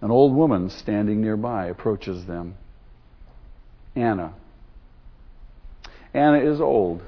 an 0.00 0.10
old 0.12 0.36
woman 0.36 0.70
standing 0.70 1.20
nearby 1.20 1.66
approaches 1.66 2.26
them. 2.26 2.54
Anna. 3.96 4.34
Anna 6.14 6.38
is 6.38 6.60
old. 6.60 7.02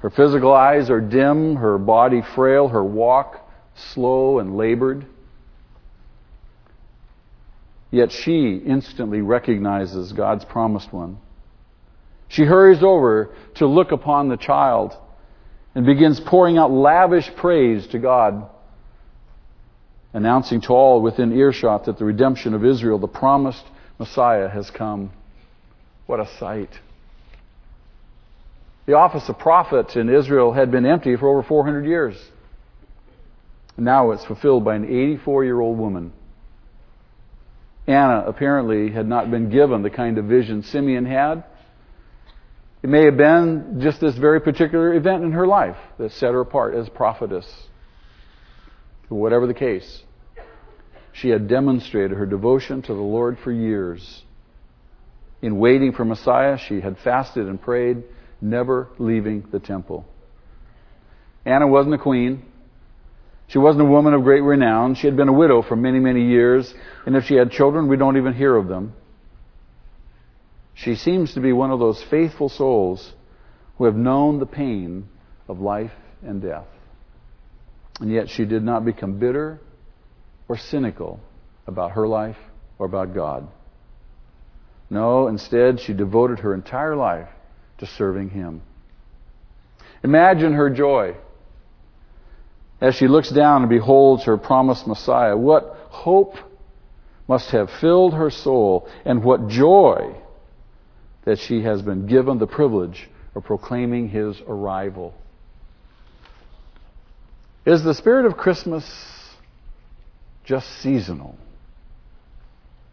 Her 0.00 0.10
physical 0.10 0.52
eyes 0.52 0.88
are 0.88 1.00
dim, 1.00 1.56
her 1.56 1.76
body 1.76 2.22
frail, 2.22 2.68
her 2.68 2.82
walk 2.82 3.46
slow 3.74 4.38
and 4.38 4.56
labored. 4.56 5.04
Yet 7.90 8.12
she 8.12 8.56
instantly 8.56 9.20
recognizes 9.20 10.12
God's 10.12 10.44
promised 10.44 10.92
one. 10.92 11.18
She 12.28 12.44
hurries 12.44 12.82
over 12.82 13.34
to 13.56 13.66
look 13.66 13.90
upon 13.90 14.28
the 14.28 14.36
child 14.36 14.96
and 15.74 15.84
begins 15.84 16.20
pouring 16.20 16.56
out 16.56 16.70
lavish 16.70 17.28
praise 17.34 17.86
to 17.88 17.98
God, 17.98 18.48
announcing 20.12 20.60
to 20.62 20.72
all 20.72 21.02
within 21.02 21.36
earshot 21.36 21.86
that 21.86 21.98
the 21.98 22.04
redemption 22.04 22.54
of 22.54 22.64
Israel, 22.64 22.98
the 22.98 23.08
promised 23.08 23.64
Messiah, 23.98 24.48
has 24.48 24.70
come. 24.70 25.10
What 26.06 26.20
a 26.20 26.26
sight! 26.38 26.70
The 28.90 28.96
office 28.96 29.28
of 29.28 29.38
prophet 29.38 29.94
in 29.94 30.08
Israel 30.08 30.52
had 30.52 30.72
been 30.72 30.84
empty 30.84 31.14
for 31.14 31.28
over 31.28 31.44
400 31.44 31.86
years. 31.86 32.20
Now 33.78 34.10
it's 34.10 34.24
fulfilled 34.24 34.64
by 34.64 34.74
an 34.74 34.84
84 34.84 35.44
year 35.44 35.60
old 35.60 35.78
woman. 35.78 36.12
Anna 37.86 38.24
apparently 38.26 38.90
had 38.90 39.06
not 39.06 39.30
been 39.30 39.48
given 39.48 39.82
the 39.82 39.90
kind 39.90 40.18
of 40.18 40.24
vision 40.24 40.64
Simeon 40.64 41.06
had. 41.06 41.44
It 42.82 42.90
may 42.90 43.04
have 43.04 43.16
been 43.16 43.78
just 43.80 44.00
this 44.00 44.16
very 44.16 44.40
particular 44.40 44.92
event 44.92 45.22
in 45.22 45.30
her 45.30 45.46
life 45.46 45.78
that 45.98 46.10
set 46.10 46.32
her 46.32 46.40
apart 46.40 46.74
as 46.74 46.88
prophetess. 46.88 47.46
Whatever 49.08 49.46
the 49.46 49.54
case, 49.54 50.02
she 51.12 51.28
had 51.28 51.46
demonstrated 51.46 52.18
her 52.18 52.26
devotion 52.26 52.82
to 52.82 52.92
the 52.92 53.00
Lord 53.00 53.38
for 53.38 53.52
years. 53.52 54.24
In 55.42 55.60
waiting 55.60 55.92
for 55.92 56.04
Messiah, 56.04 56.58
she 56.58 56.80
had 56.80 56.98
fasted 56.98 57.46
and 57.46 57.62
prayed, 57.62 58.02
never 58.40 58.88
leaving 58.98 59.46
the 59.52 59.58
temple. 59.58 60.06
Anna 61.44 61.66
wasn't 61.66 61.94
a 61.94 61.98
queen. 61.98 62.44
She 63.48 63.58
wasn't 63.58 63.88
a 63.88 63.90
woman 63.90 64.14
of 64.14 64.22
great 64.22 64.42
renown. 64.42 64.94
She 64.94 65.06
had 65.06 65.16
been 65.16 65.28
a 65.28 65.32
widow 65.32 65.62
for 65.62 65.74
many, 65.74 65.98
many 65.98 66.26
years, 66.26 66.72
and 67.04 67.16
if 67.16 67.24
she 67.24 67.34
had 67.34 67.50
children, 67.50 67.88
we 67.88 67.96
don't 67.96 68.16
even 68.16 68.34
hear 68.34 68.54
of 68.56 68.68
them. 68.68 68.94
She 70.74 70.94
seems 70.94 71.34
to 71.34 71.40
be 71.40 71.52
one 71.52 71.70
of 71.70 71.80
those 71.80 72.02
faithful 72.02 72.48
souls 72.48 73.12
who 73.76 73.84
have 73.84 73.96
known 73.96 74.38
the 74.38 74.46
pain 74.46 75.08
of 75.48 75.58
life 75.58 75.92
and 76.22 76.40
death. 76.40 76.66
And 77.98 78.10
yet 78.10 78.30
she 78.30 78.44
did 78.44 78.62
not 78.62 78.84
become 78.84 79.18
bitter 79.18 79.58
or 80.48 80.56
cynical 80.56 81.20
about 81.66 81.92
her 81.92 82.06
life 82.06 82.38
or 82.78 82.86
about 82.86 83.14
God. 83.14 83.48
No, 84.88 85.28
instead, 85.28 85.80
she 85.80 85.92
devoted 85.92 86.40
her 86.40 86.54
entire 86.54 86.96
life 86.96 87.28
to 87.80 87.86
serving 87.86 88.30
Him. 88.30 88.62
Imagine 90.02 90.54
her 90.54 90.70
joy 90.70 91.16
as 92.80 92.94
she 92.94 93.08
looks 93.08 93.30
down 93.30 93.62
and 93.62 93.68
beholds 93.68 94.24
her 94.24 94.38
promised 94.38 94.86
Messiah. 94.86 95.36
What 95.36 95.76
hope 95.90 96.36
must 97.28 97.50
have 97.50 97.70
filled 97.80 98.14
her 98.14 98.30
soul, 98.30 98.88
and 99.04 99.22
what 99.22 99.46
joy 99.46 100.16
that 101.24 101.38
she 101.38 101.62
has 101.62 101.80
been 101.80 102.06
given 102.06 102.38
the 102.38 102.46
privilege 102.46 103.08
of 103.36 103.44
proclaiming 103.44 104.08
his 104.08 104.40
arrival. 104.48 105.14
Is 107.64 107.84
the 107.84 107.94
spirit 107.94 108.26
of 108.26 108.36
Christmas 108.36 108.84
just 110.44 110.68
seasonal? 110.80 111.36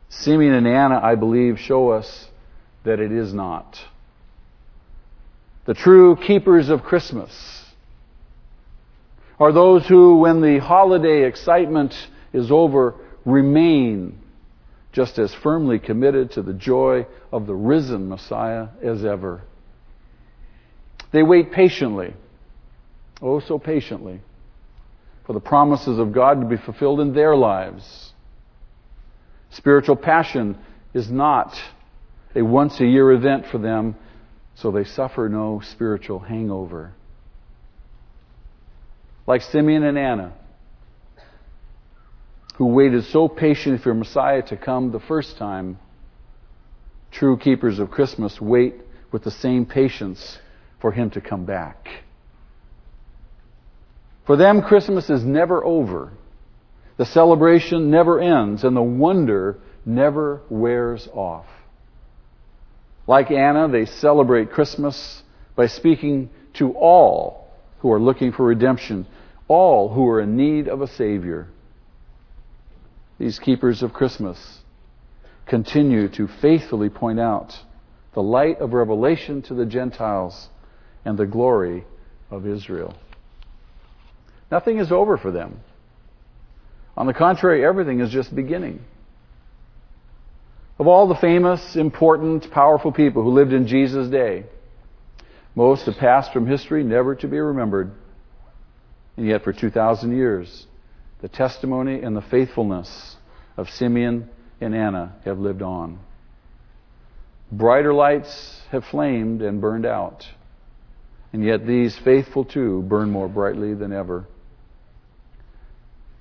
Simeon 0.10 0.54
and 0.54 0.68
Anna, 0.68 1.00
I 1.02 1.16
believe, 1.16 1.58
show 1.60 1.90
us 1.90 2.28
that 2.84 3.00
it 3.00 3.12
is 3.12 3.34
not. 3.34 3.80
The 5.68 5.74
true 5.74 6.16
keepers 6.16 6.70
of 6.70 6.84
Christmas 6.84 7.66
are 9.38 9.52
those 9.52 9.86
who, 9.86 10.20
when 10.20 10.40
the 10.40 10.60
holiday 10.60 11.28
excitement 11.28 11.94
is 12.32 12.50
over, 12.52 12.96
remain 13.26 14.18
just 14.94 15.20
as 15.20 15.34
firmly 15.34 15.78
committed 15.78 16.32
to 16.32 16.42
the 16.42 16.54
joy 16.54 17.06
of 17.34 17.48
the 17.48 17.54
risen 17.54 18.08
Messiah 18.08 18.70
as 18.82 19.04
ever. 19.04 19.42
They 21.12 21.22
wait 21.22 21.52
patiently, 21.52 22.14
oh 23.22 23.42
so 23.42 23.60
patiently, 23.60 24.22
for 25.26 25.34
the 25.34 25.42
promises 25.42 26.00
of 26.00 26.14
God 26.14 26.40
to 26.40 26.48
be 26.48 26.56
fulfilled 26.56 27.02
in 27.02 27.14
their 27.14 27.36
lives. 27.36 28.14
Spiritual 29.50 29.98
passion 29.98 30.58
is 30.94 31.12
not 31.12 31.54
a 32.34 32.42
once 32.42 32.80
a 32.80 32.86
year 32.86 33.12
event 33.12 33.48
for 33.48 33.58
them, 33.58 33.98
so 34.62 34.72
they 34.72 34.84
suffer 34.84 35.30
no 35.30 35.62
spiritual 35.64 36.20
hangover. 36.20 36.94
Like 39.28 39.42
Simeon 39.42 39.84
and 39.84 39.98
Anna, 39.98 40.34
who 42.56 42.68
waited 42.68 43.06
so 43.06 43.28
patiently 43.28 43.82
for 43.82 43.94
Messiah 43.94 44.42
to 44.44 44.58
come 44.58 44.92
the 44.92 45.00
first 45.00 45.38
time, 45.38 45.78
true 47.12 47.38
keepers 47.38 47.78
of 47.78 47.92
Christmas 47.92 48.42
wait 48.42 48.76
with 49.12 49.24
the 49.24 49.32
same 49.32 49.66
patience 49.66 50.40
for 50.82 50.92
him 50.92 51.12
to 51.12 51.22
come 51.22 51.46
back. 51.46 51.88
For 54.26 54.36
them, 54.38 54.62
Christmas 54.62 55.10
is 55.10 55.24
never 55.24 55.64
over. 55.64 56.12
The 56.98 57.06
celebration 57.06 57.92
never 57.92 58.20
ends, 58.20 58.64
and 58.64 58.76
the 58.76 58.82
wonder 58.82 59.60
never 59.86 60.42
wears 60.50 61.08
off. 61.14 61.46
Like 63.08 63.32
Anna, 63.32 63.68
they 63.68 63.86
celebrate 63.86 64.52
Christmas 64.52 65.24
by 65.56 65.68
speaking 65.68 66.30
to 66.56 66.74
all 66.74 67.48
who 67.80 67.92
are 67.92 68.00
looking 68.00 68.32
for 68.32 68.46
redemption, 68.46 69.08
all 69.48 69.90
who 69.90 70.08
are 70.10 70.22
in 70.22 70.36
need 70.36 70.68
of 70.68 70.82
a 70.82 70.88
Savior 70.88 71.48
these 73.18 73.40
keepers 73.40 73.82
of 73.82 73.94
Christmas 73.94 74.60
continue 75.46 76.08
to 76.10 76.28
faithfully 76.42 76.90
point 76.90 77.20
out 77.20 77.54
the 78.14 78.22
light 78.22 78.60
of 78.60 78.74
revelation 78.74 79.42
to 79.44 79.54
the 79.54 79.66
Gentiles 79.66 80.50
and 81.06 81.18
the 81.18 81.26
glory 81.26 81.86
of 82.30 82.46
Israel. 82.46 82.94
Nothing 84.52 84.80
is 84.80 84.92
over 84.92 85.18
for 85.18 85.32
them. 85.32 85.60
On 86.96 87.06
the 87.06 87.14
contrary, 87.14 87.66
everything 87.66 88.00
is 88.00 88.10
just 88.10 88.36
beginning. 88.36 88.84
Of 90.80 90.88
all 90.88 91.08
the 91.08 91.16
famous, 91.16 91.76
important, 91.76 92.52
powerful 92.52 92.92
people 92.92 93.24
who 93.24 93.32
lived 93.32 93.54
in 93.54 93.66
Jesus' 93.66 94.10
day, 94.10 94.46
most 95.56 95.88
have 95.88 95.98
passed 95.98 96.32
from 96.34 96.46
history 96.46 96.84
never 96.84 97.16
to 97.16 97.28
be 97.28 97.40
remembered. 97.40 97.92
And 99.16 99.26
yet, 99.26 99.44
for 99.44 99.52
2,000 99.54 100.16
years, 100.16 100.68
the 101.22 101.28
testimony 101.28 102.02
and 102.02 102.16
the 102.16 102.22
faithfulness 102.22 103.16
of 103.58 103.70
Simeon 103.72 104.30
and 104.62 104.76
Anna 104.76 105.16
have 105.26 105.40
lived 105.40 105.64
on. 105.64 106.00
Brighter 107.52 107.94
lights 107.94 108.62
have 108.72 108.84
flamed 108.86 109.42
and 109.42 109.60
burned 109.60 109.86
out, 109.86 110.26
and 111.34 111.44
yet 111.44 111.66
these 111.66 111.98
faithful 111.98 112.46
two 112.46 112.84
burn 112.84 113.10
more 113.10 113.28
brightly 113.28 113.74
than 113.74 113.92
ever. 113.92 114.26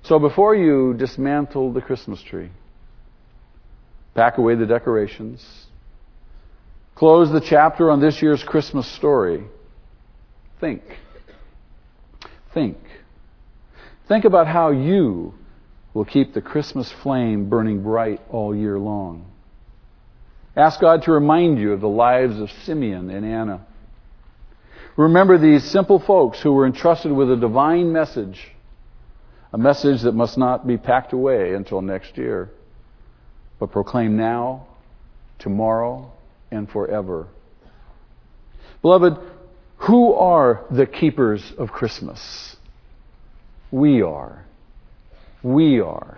So 0.03 0.17
before 0.17 0.55
you 0.55 0.95
dismantle 0.95 1.73
the 1.73 1.81
Christmas 1.81 2.23
tree, 2.23 2.49
pack 4.17 4.39
away 4.39 4.55
the 4.55 4.65
decorations, 4.65 5.67
close 6.95 7.31
the 7.31 7.39
chapter 7.39 7.91
on 7.91 8.01
this 8.01 8.19
year's 8.19 8.43
Christmas 8.43 8.87
story, 8.87 9.45
think. 10.59 10.81
Think. 12.51 12.77
Think 14.07 14.25
about 14.25 14.47
how 14.47 14.71
you 14.71 15.35
will 15.93 16.03
keep 16.03 16.33
the 16.33 16.41
Christmas 16.41 16.91
flame 17.03 17.47
burning 17.47 17.83
bright 17.83 18.19
all 18.31 18.55
year 18.55 18.79
long. 18.79 19.31
Ask 20.55 20.81
God 20.81 21.03
to 21.03 21.11
remind 21.11 21.59
you 21.59 21.73
of 21.73 21.81
the 21.81 21.87
lives 21.87 22.39
of 22.39 22.49
Simeon 22.63 23.11
and 23.11 23.23
Anna. 23.23 23.67
Remember 24.95 25.37
these 25.37 25.63
simple 25.63 25.99
folks 25.99 26.41
who 26.41 26.53
were 26.53 26.65
entrusted 26.65 27.11
with 27.11 27.31
a 27.31 27.35
divine 27.35 27.93
message, 27.93 28.47
a 29.53 29.59
message 29.59 30.01
that 30.01 30.13
must 30.13 30.39
not 30.39 30.65
be 30.65 30.75
packed 30.75 31.13
away 31.13 31.53
until 31.53 31.83
next 31.83 32.17
year, 32.17 32.49
but 33.59 33.71
proclaim 33.71 34.17
now, 34.17 34.67
tomorrow, 35.39 36.11
and 36.51 36.69
forever. 36.69 37.27
Beloved, 38.81 39.17
who 39.77 40.13
are 40.13 40.65
the 40.71 40.85
keepers 40.85 41.53
of 41.57 41.71
Christmas? 41.71 42.55
We 43.71 44.01
are. 44.01 44.45
We 45.43 45.79
are. 45.79 46.17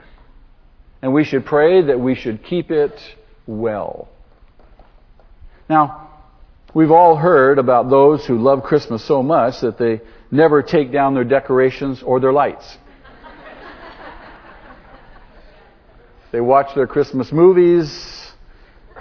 And 1.02 1.14
we 1.14 1.24
should 1.24 1.46
pray 1.46 1.82
that 1.84 2.00
we 2.00 2.16
should 2.16 2.44
keep 2.44 2.72
it 2.72 3.00
well. 3.48 4.10
Now, 5.70 6.10
we've 6.74 6.92
all 6.92 7.16
heard 7.16 7.58
about 7.60 7.90
those 7.90 8.26
who 8.26 8.38
love 8.38 8.64
Christmas 8.64 9.04
so 9.06 9.24
much 9.24 9.62
that 9.62 9.78
they 9.78 10.02
never 10.32 10.62
take 10.62 10.92
down 10.92 11.14
their 11.14 11.24
decorations 11.24 12.04
or 12.04 12.20
their 12.20 12.34
lights. 12.34 12.78
They 16.32 16.42
watch 16.42 16.76
their 16.76 16.88
Christmas 16.88 17.32
movies, 17.32 18.32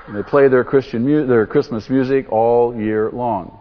and 0.07 0.17
they 0.17 0.23
play 0.23 0.49
their 0.49 0.65
Christian 0.65 1.05
mu- 1.05 1.27
their 1.27 1.47
Christmas 1.47 1.89
music 1.91 2.31
all 2.33 2.75
year 2.75 3.11
long. 3.11 3.61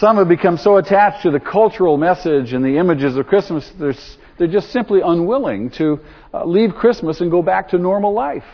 Some 0.00 0.16
have 0.16 0.28
become 0.28 0.56
so 0.56 0.78
attached 0.78 1.24
to 1.24 1.30
the 1.30 1.38
cultural 1.38 1.98
message 1.98 2.54
and 2.54 2.64
the 2.64 2.78
images 2.78 3.16
of 3.16 3.26
Christmas, 3.26 3.70
they're, 3.78 3.92
they're 4.38 4.48
just 4.48 4.70
simply 4.70 5.02
unwilling 5.04 5.68
to 5.72 6.00
uh, 6.32 6.46
leave 6.46 6.74
Christmas 6.74 7.20
and 7.20 7.30
go 7.30 7.42
back 7.42 7.68
to 7.68 7.78
normal 7.78 8.14
life. 8.14 8.46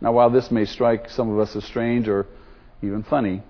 Now, 0.00 0.10
while 0.10 0.28
this 0.28 0.50
may 0.50 0.64
strike 0.64 1.08
some 1.08 1.30
of 1.30 1.38
us 1.38 1.54
as 1.54 1.64
strange 1.64 2.08
or 2.08 2.26
even 2.82 3.04
funny, 3.04 3.42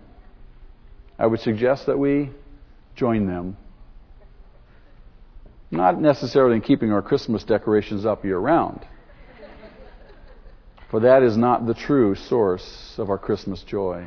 I 1.19 1.27
would 1.27 1.41
suggest 1.41 1.87
that 1.87 1.99
we 1.99 2.29
join 2.97 3.27
them. 3.27 3.57
Not 5.71 6.01
necessarily 6.01 6.57
in 6.57 6.63
keeping 6.63 6.93
our 6.93 7.03
Christmas 7.03 7.45
decorations 7.45 8.05
up 8.05 8.25
year 8.25 8.39
round, 8.39 8.85
for 10.91 11.01
that 11.01 11.23
is 11.23 11.37
not 11.37 11.67
the 11.67 11.75
true 11.75 12.15
source 12.15 12.95
of 12.99 13.11
our 13.11 13.19
Christmas 13.19 13.63
joy 13.63 14.07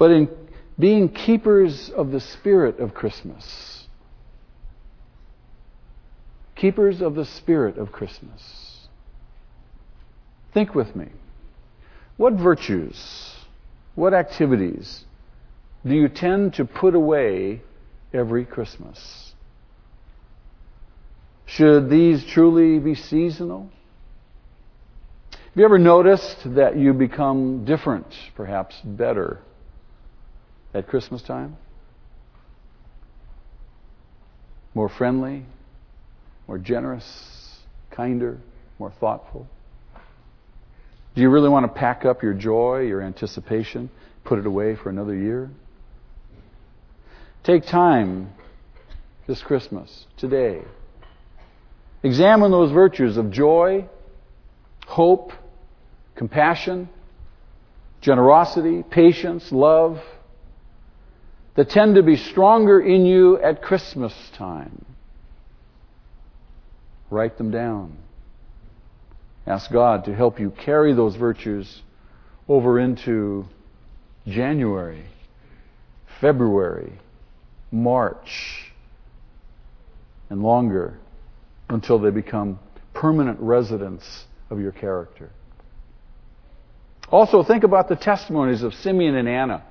but 0.00 0.10
in 0.10 0.30
being 0.78 1.10
keepers 1.10 1.90
of 1.90 2.10
the 2.10 2.20
spirit 2.20 2.80
of 2.80 2.94
Christmas. 2.94 3.84
Keepers 6.56 7.02
of 7.02 7.14
the 7.14 7.26
spirit 7.26 7.76
of 7.76 7.92
Christmas. 7.92 8.88
Think 10.54 10.74
with 10.74 10.96
me. 10.96 11.10
What 12.16 12.32
virtues, 12.32 13.34
what 13.94 14.14
activities 14.14 15.04
do 15.84 15.94
you 15.94 16.08
tend 16.08 16.54
to 16.54 16.64
put 16.64 16.94
away 16.94 17.62
every 18.12 18.44
Christmas? 18.44 19.32
Should 21.46 21.88
these 21.88 22.24
truly 22.24 22.78
be 22.78 22.94
seasonal? 22.94 23.70
Have 25.32 25.56
you 25.56 25.64
ever 25.64 25.78
noticed 25.78 26.54
that 26.54 26.76
you 26.76 26.92
become 26.92 27.64
different, 27.64 28.06
perhaps 28.36 28.76
better, 28.84 29.40
at 30.72 30.86
Christmas 30.86 31.22
time? 31.22 31.56
More 34.74 34.88
friendly, 34.88 35.44
more 36.46 36.58
generous, 36.58 37.58
kinder, 37.90 38.38
more 38.78 38.92
thoughtful? 39.00 39.48
Do 41.16 41.22
you 41.22 41.30
really 41.30 41.48
want 41.48 41.66
to 41.66 41.72
pack 41.72 42.04
up 42.04 42.22
your 42.22 42.34
joy, 42.34 42.82
your 42.82 43.02
anticipation, 43.02 43.90
put 44.24 44.38
it 44.38 44.46
away 44.46 44.76
for 44.76 44.90
another 44.90 45.16
year? 45.16 45.50
Take 47.42 47.66
time 47.66 48.32
this 49.26 49.42
Christmas, 49.42 50.06
today. 50.18 50.62
Examine 52.02 52.50
those 52.50 52.70
virtues 52.70 53.16
of 53.16 53.30
joy, 53.30 53.86
hope, 54.86 55.32
compassion, 56.16 56.88
generosity, 58.00 58.82
patience, 58.82 59.52
love, 59.52 60.00
that 61.54 61.70
tend 61.70 61.94
to 61.94 62.02
be 62.02 62.16
stronger 62.16 62.80
in 62.80 63.06
you 63.06 63.38
at 63.38 63.62
Christmas 63.62 64.12
time. 64.34 64.84
Write 67.10 67.38
them 67.38 67.50
down. 67.50 67.96
Ask 69.46 69.72
God 69.72 70.04
to 70.04 70.14
help 70.14 70.38
you 70.38 70.50
carry 70.50 70.94
those 70.94 71.16
virtues 71.16 71.82
over 72.48 72.78
into 72.78 73.46
January, 74.26 75.04
February, 76.20 76.92
March, 77.70 78.72
and 80.28 80.42
longer 80.42 80.98
until 81.68 81.98
they 81.98 82.10
become 82.10 82.58
permanent 82.94 83.38
residents 83.40 84.24
of 84.50 84.60
your 84.60 84.72
character. 84.72 85.30
Also, 87.10 87.42
think 87.42 87.64
about 87.64 87.88
the 87.88 87.96
testimonies 87.96 88.62
of 88.62 88.74
Simeon 88.74 89.16
and 89.16 89.28
Anna. 89.28 89.64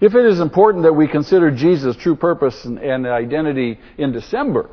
If 0.00 0.14
it 0.14 0.26
is 0.26 0.40
important 0.40 0.84
that 0.84 0.92
we 0.92 1.08
consider 1.08 1.50
Jesus' 1.50 1.96
true 1.96 2.16
purpose 2.16 2.64
and, 2.64 2.78
and 2.78 3.06
identity 3.06 3.78
in 3.96 4.12
December, 4.12 4.68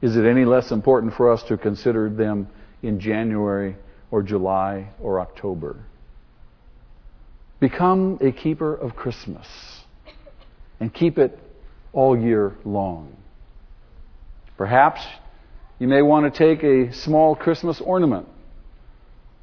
is 0.00 0.16
it 0.16 0.24
any 0.24 0.44
less 0.44 0.70
important 0.70 1.14
for 1.14 1.30
us 1.30 1.42
to 1.44 1.58
consider 1.58 2.08
them 2.08 2.48
in 2.82 3.00
January 3.00 3.76
or 4.10 4.22
July 4.22 4.88
or 5.00 5.20
October? 5.20 5.84
Become 7.60 8.18
a 8.22 8.32
keeper 8.32 8.74
of 8.74 8.94
Christmas 8.94 9.46
and 10.80 10.92
keep 10.92 11.18
it 11.18 11.38
all 11.92 12.18
year 12.18 12.54
long. 12.64 13.16
Perhaps 14.56 15.00
you 15.78 15.88
may 15.88 16.02
want 16.02 16.32
to 16.32 16.38
take 16.38 16.62
a 16.64 16.92
small 16.92 17.34
Christmas 17.34 17.80
ornament, 17.80 18.28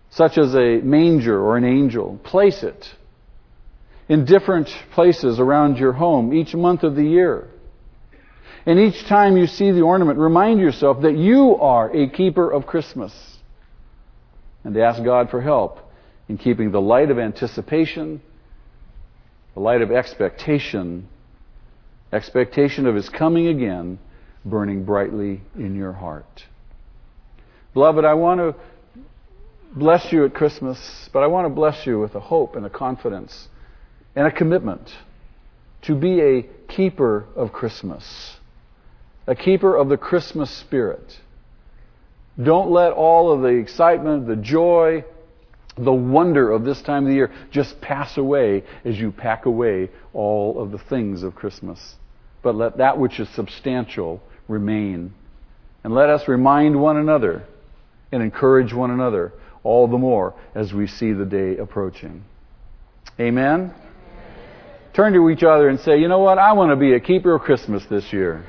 such 0.09 0.37
as 0.37 0.53
a 0.55 0.81
manger 0.81 1.39
or 1.39 1.57
an 1.57 1.63
angel, 1.63 2.19
place 2.23 2.63
it 2.63 2.93
in 4.07 4.25
different 4.25 4.69
places 4.93 5.39
around 5.39 5.77
your 5.77 5.93
home 5.93 6.33
each 6.33 6.53
month 6.53 6.83
of 6.83 6.95
the 6.95 7.03
year. 7.03 7.47
And 8.65 8.79
each 8.79 9.05
time 9.07 9.37
you 9.37 9.47
see 9.47 9.71
the 9.71 9.81
ornament, 9.81 10.19
remind 10.19 10.59
yourself 10.59 11.01
that 11.01 11.17
you 11.17 11.55
are 11.57 11.95
a 11.95 12.09
keeper 12.09 12.51
of 12.51 12.65
Christmas. 12.65 13.13
And 14.63 14.75
ask 14.77 15.03
God 15.03 15.29
for 15.29 15.41
help 15.41 15.79
in 16.27 16.37
keeping 16.37 16.71
the 16.71 16.81
light 16.81 17.11
of 17.11 17.19
anticipation, 17.19 18.21
the 19.53 19.59
light 19.59 19.81
of 19.81 19.91
expectation, 19.91 21.07
expectation 22.15 22.87
of 22.87 22.95
His 22.95 23.09
coming 23.09 23.47
again, 23.47 23.99
burning 24.43 24.85
brightly 24.85 25.41
in 25.55 25.75
your 25.75 25.93
heart. 25.93 26.45
Beloved, 27.73 28.05
I 28.05 28.13
want 28.13 28.39
to 28.39 28.55
bless 29.75 30.11
you 30.11 30.25
at 30.25 30.33
Christmas, 30.33 31.09
but 31.11 31.23
I 31.23 31.27
want 31.27 31.45
to 31.45 31.49
bless 31.49 31.85
you 31.85 31.99
with 31.99 32.15
a 32.15 32.19
hope 32.19 32.55
and 32.55 32.65
a 32.65 32.69
confidence 32.69 33.49
and 34.15 34.25
a 34.25 34.31
commitment 34.31 34.95
to 35.83 35.95
be 35.95 36.21
a 36.21 36.43
keeper 36.67 37.25
of 37.35 37.51
Christmas, 37.51 38.37
a 39.27 39.35
keeper 39.35 39.75
of 39.75 39.89
the 39.89 39.97
Christmas 39.97 40.49
spirit. 40.49 41.19
Don't 42.41 42.71
let 42.71 42.91
all 42.91 43.31
of 43.31 43.41
the 43.41 43.49
excitement, 43.49 44.27
the 44.27 44.35
joy, 44.35 45.03
the 45.77 45.93
wonder 45.93 46.51
of 46.51 46.63
this 46.63 46.81
time 46.81 47.03
of 47.03 47.09
the 47.09 47.15
year 47.15 47.31
just 47.51 47.81
pass 47.81 48.17
away 48.17 48.63
as 48.85 48.97
you 48.97 49.11
pack 49.11 49.45
away 49.45 49.89
all 50.13 50.61
of 50.61 50.71
the 50.71 50.77
things 50.77 51.23
of 51.23 51.35
Christmas. 51.35 51.95
But 52.45 52.55
let 52.55 52.77
that 52.77 52.99
which 52.99 53.19
is 53.19 53.27
substantial 53.29 54.21
remain. 54.47 55.13
And 55.83 55.93
let 55.93 56.09
us 56.09 56.27
remind 56.27 56.79
one 56.79 56.95
another 56.95 57.43
and 58.11 58.21
encourage 58.21 58.71
one 58.71 58.91
another 58.91 59.33
all 59.63 59.87
the 59.87 59.97
more 59.97 60.35
as 60.53 60.71
we 60.71 60.87
see 60.87 61.11
the 61.11 61.25
day 61.25 61.57
approaching. 61.57 62.23
Amen 63.19 63.73
turn 64.95 65.11
to 65.11 65.29
each 65.29 65.43
other 65.43 65.67
and 65.67 65.77
say, 65.81 65.99
you 65.99 66.07
know 66.07 66.19
what? 66.19 66.37
I 66.37 66.53
want 66.53 66.71
to 66.71 66.77
be 66.77 66.93
a 66.93 67.01
keeper 67.01 67.35
of 67.35 67.41
Christmas 67.41 67.85
this 67.89 68.13
year. 68.13 68.45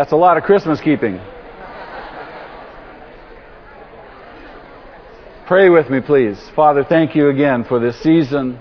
That's 0.00 0.12
a 0.12 0.16
lot 0.16 0.38
of 0.38 0.44
Christmas 0.44 0.80
keeping. 0.80 1.20
Pray 5.46 5.68
with 5.68 5.90
me, 5.90 6.00
please. 6.00 6.38
Father, 6.56 6.84
thank 6.84 7.14
you 7.14 7.28
again 7.28 7.64
for 7.64 7.78
this 7.78 8.02
season. 8.02 8.58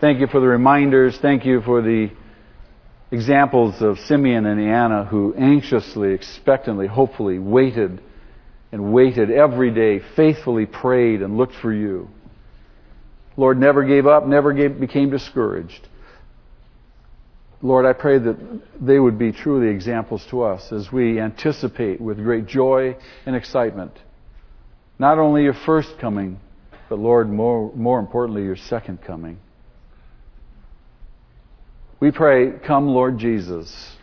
Thank 0.00 0.20
you 0.20 0.28
for 0.28 0.38
the 0.38 0.46
reminders. 0.46 1.18
Thank 1.18 1.44
you 1.44 1.62
for 1.62 1.82
the 1.82 2.12
examples 3.10 3.82
of 3.82 3.98
Simeon 3.98 4.46
and 4.46 4.60
Anna 4.60 5.04
who 5.04 5.34
anxiously, 5.34 6.12
expectantly, 6.12 6.86
hopefully 6.86 7.40
waited 7.40 8.00
and 8.70 8.92
waited 8.92 9.32
every 9.32 9.72
day, 9.72 9.98
faithfully 10.14 10.66
prayed 10.66 11.22
and 11.22 11.36
looked 11.36 11.56
for 11.56 11.72
you. 11.72 12.08
Lord, 13.36 13.58
never 13.58 13.82
gave 13.82 14.06
up, 14.06 14.28
never 14.28 14.52
gave, 14.52 14.78
became 14.78 15.10
discouraged. 15.10 15.88
Lord, 17.62 17.86
I 17.86 17.92
pray 17.92 18.18
that 18.18 18.36
they 18.80 18.98
would 18.98 19.18
be 19.18 19.32
truly 19.32 19.68
examples 19.68 20.26
to 20.26 20.42
us 20.42 20.72
as 20.72 20.90
we 20.90 21.20
anticipate 21.20 22.00
with 22.00 22.16
great 22.18 22.46
joy 22.46 22.96
and 23.24 23.36
excitement 23.36 23.92
not 25.02 25.18
only 25.18 25.42
your 25.42 25.54
first 25.66 25.98
coming, 25.98 26.38
but 26.88 26.96
Lord, 26.96 27.28
more, 27.28 27.72
more 27.74 27.98
importantly, 27.98 28.44
your 28.44 28.54
second 28.54 29.02
coming. 29.02 29.40
We 31.98 32.12
pray, 32.12 32.52
come, 32.64 32.86
Lord 32.86 33.18
Jesus. 33.18 33.96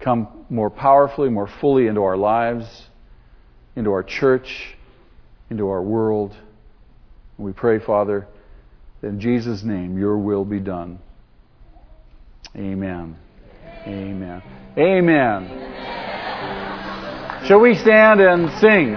Come 0.00 0.46
more 0.48 0.70
powerfully, 0.70 1.28
more 1.28 1.46
fully 1.60 1.88
into 1.88 2.02
our 2.02 2.16
lives, 2.16 2.86
into 3.76 3.90
our 3.90 4.02
church, 4.02 4.76
into 5.50 5.68
our 5.68 5.82
world. 5.82 6.34
We 7.36 7.52
pray, 7.52 7.80
Father, 7.80 8.26
that 9.02 9.08
in 9.08 9.20
Jesus' 9.20 9.62
name 9.62 9.98
your 9.98 10.16
will 10.16 10.46
be 10.46 10.60
done. 10.60 11.00
Amen. 12.56 13.16
Amen. 13.86 14.42
Amen. 14.76 15.48
Shall 17.46 17.60
we 17.60 17.74
stand 17.74 18.20
and 18.20 18.50
sing? 18.60 18.96